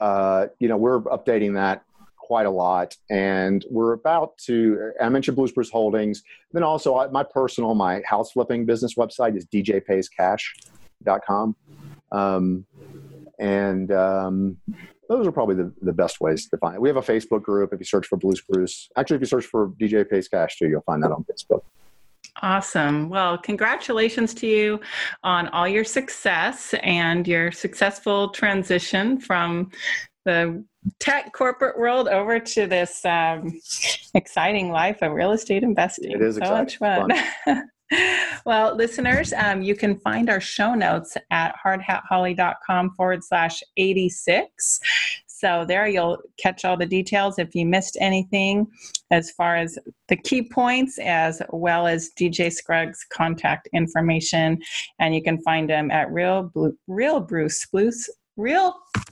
uh, 0.00 0.46
you 0.58 0.68
know, 0.68 0.76
we're 0.76 1.00
updating 1.02 1.54
that 1.54 1.84
quite 2.28 2.46
a 2.46 2.50
lot. 2.50 2.94
And 3.08 3.64
we're 3.70 3.94
about 3.94 4.36
to, 4.46 4.92
I 5.02 5.08
mentioned 5.08 5.36
Blue 5.36 5.48
Spruce 5.48 5.70
Holdings. 5.70 6.22
Then 6.52 6.62
also 6.62 7.10
my 7.10 7.24
personal, 7.24 7.74
my 7.74 8.02
house 8.04 8.32
flipping 8.32 8.66
business 8.66 8.96
website 8.96 9.34
is 9.34 9.46
djpayscash.com. 9.46 11.56
Um, 12.12 12.66
and 13.38 13.90
um, 13.92 14.58
those 15.08 15.26
are 15.26 15.32
probably 15.32 15.54
the, 15.54 15.72
the 15.80 15.94
best 15.94 16.20
ways 16.20 16.50
to 16.50 16.58
find 16.58 16.74
it. 16.74 16.82
We 16.82 16.90
have 16.90 16.98
a 16.98 17.02
Facebook 17.02 17.42
group. 17.42 17.72
If 17.72 17.80
you 17.80 17.86
search 17.86 18.06
for 18.06 18.18
Blue 18.18 18.36
Spruce, 18.36 18.90
actually, 18.98 19.16
if 19.16 19.22
you 19.22 19.26
search 19.26 19.46
for 19.46 19.70
DJ 19.80 20.08
Pays 20.08 20.28
Cash 20.28 20.58
too, 20.58 20.68
you'll 20.68 20.82
find 20.82 21.02
that 21.02 21.10
on 21.10 21.24
Facebook. 21.24 21.62
Awesome. 22.42 23.08
Well, 23.08 23.38
congratulations 23.38 24.34
to 24.34 24.46
you 24.46 24.80
on 25.24 25.48
all 25.48 25.66
your 25.66 25.84
success 25.84 26.74
and 26.82 27.26
your 27.26 27.50
successful 27.52 28.28
transition 28.28 29.18
from 29.18 29.70
the 30.26 30.62
tech 30.98 31.32
corporate 31.32 31.78
world 31.78 32.08
over 32.08 32.38
to 32.38 32.66
this 32.66 33.04
um, 33.04 33.58
exciting 34.14 34.70
life 34.70 35.02
of 35.02 35.12
real 35.12 35.32
estate 35.32 35.62
investing. 35.62 36.12
It 36.12 36.22
is 36.22 36.36
so 36.36 36.56
exciting. 36.56 37.08
much 37.08 37.18
fun. 37.46 37.68
well, 38.46 38.74
listeners, 38.74 39.32
um, 39.32 39.62
you 39.62 39.74
can 39.74 39.98
find 40.00 40.28
our 40.28 40.40
show 40.40 40.74
notes 40.74 41.16
at 41.30 41.54
hardhatholly.com 41.64 42.94
forward 42.94 43.24
slash 43.24 43.62
86. 43.76 44.80
So 45.26 45.64
there 45.64 45.86
you'll 45.86 46.18
catch 46.36 46.64
all 46.64 46.76
the 46.76 46.84
details 46.84 47.38
if 47.38 47.54
you 47.54 47.64
missed 47.64 47.96
anything 48.00 48.66
as 49.12 49.30
far 49.30 49.54
as 49.54 49.78
the 50.08 50.16
key 50.16 50.42
points, 50.42 50.98
as 50.98 51.40
well 51.50 51.86
as 51.86 52.10
DJ 52.18 52.52
Scruggs' 52.52 53.06
contact 53.12 53.68
information. 53.72 54.60
And 54.98 55.14
you 55.14 55.22
can 55.22 55.40
find 55.42 55.70
him 55.70 55.92
at 55.92 56.10
Real 56.10 56.50
Blue, 56.52 56.76
Real 56.88 57.20
Bruce 57.20 57.62
Spruce 57.62 58.10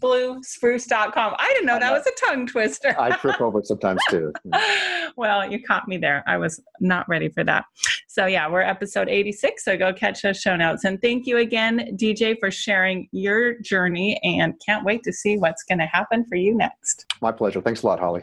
realbluespruce.com. 0.01 1.35
I 1.39 1.49
didn't 1.49 1.67
know 1.67 1.79
that 1.79 1.93
was 1.93 2.07
a 2.07 2.27
tongue 2.27 2.47
twister. 2.47 2.95
I 2.99 3.17
trip 3.17 3.41
over 3.41 3.63
sometimes 3.63 4.01
too. 4.11 4.33
well, 5.17 5.51
you 5.51 5.63
caught 5.63 5.89
me 5.89 5.97
there. 5.97 6.23
I 6.27 6.37
was 6.37 6.61
not 6.81 7.09
ready 7.09 7.29
for 7.29 7.45
that. 7.45 7.65
So, 8.09 8.27
yeah, 8.27 8.51
we're 8.51 8.63
episode 8.63 9.09
86. 9.09 9.65
So 9.65 9.77
go 9.77 9.93
catch 9.93 10.23
those 10.23 10.41
show 10.41 10.57
notes. 10.57 10.85
And 10.85 11.01
thank 11.03 11.27
you 11.27 11.39
again, 11.39 11.97
DJ, 11.97 12.39
for 12.39 12.51
sharing 12.51 13.09
your 13.13 13.59
journey 13.61 14.19
and 14.23 14.55
can't 14.65 14.85
wait 14.85 15.03
to 15.05 15.13
see 15.13 15.37
what's 15.37 15.63
going 15.65 15.79
to 15.79 15.87
happen 15.87 16.25
for 16.25 16.37
you 16.37 16.57
next. 16.57 17.07
My 17.21 17.33
pleasure. 17.33 17.61
Thanks 17.61 17.83
a 17.83 17.87
lot, 17.87 17.99
Holly. 18.01 18.23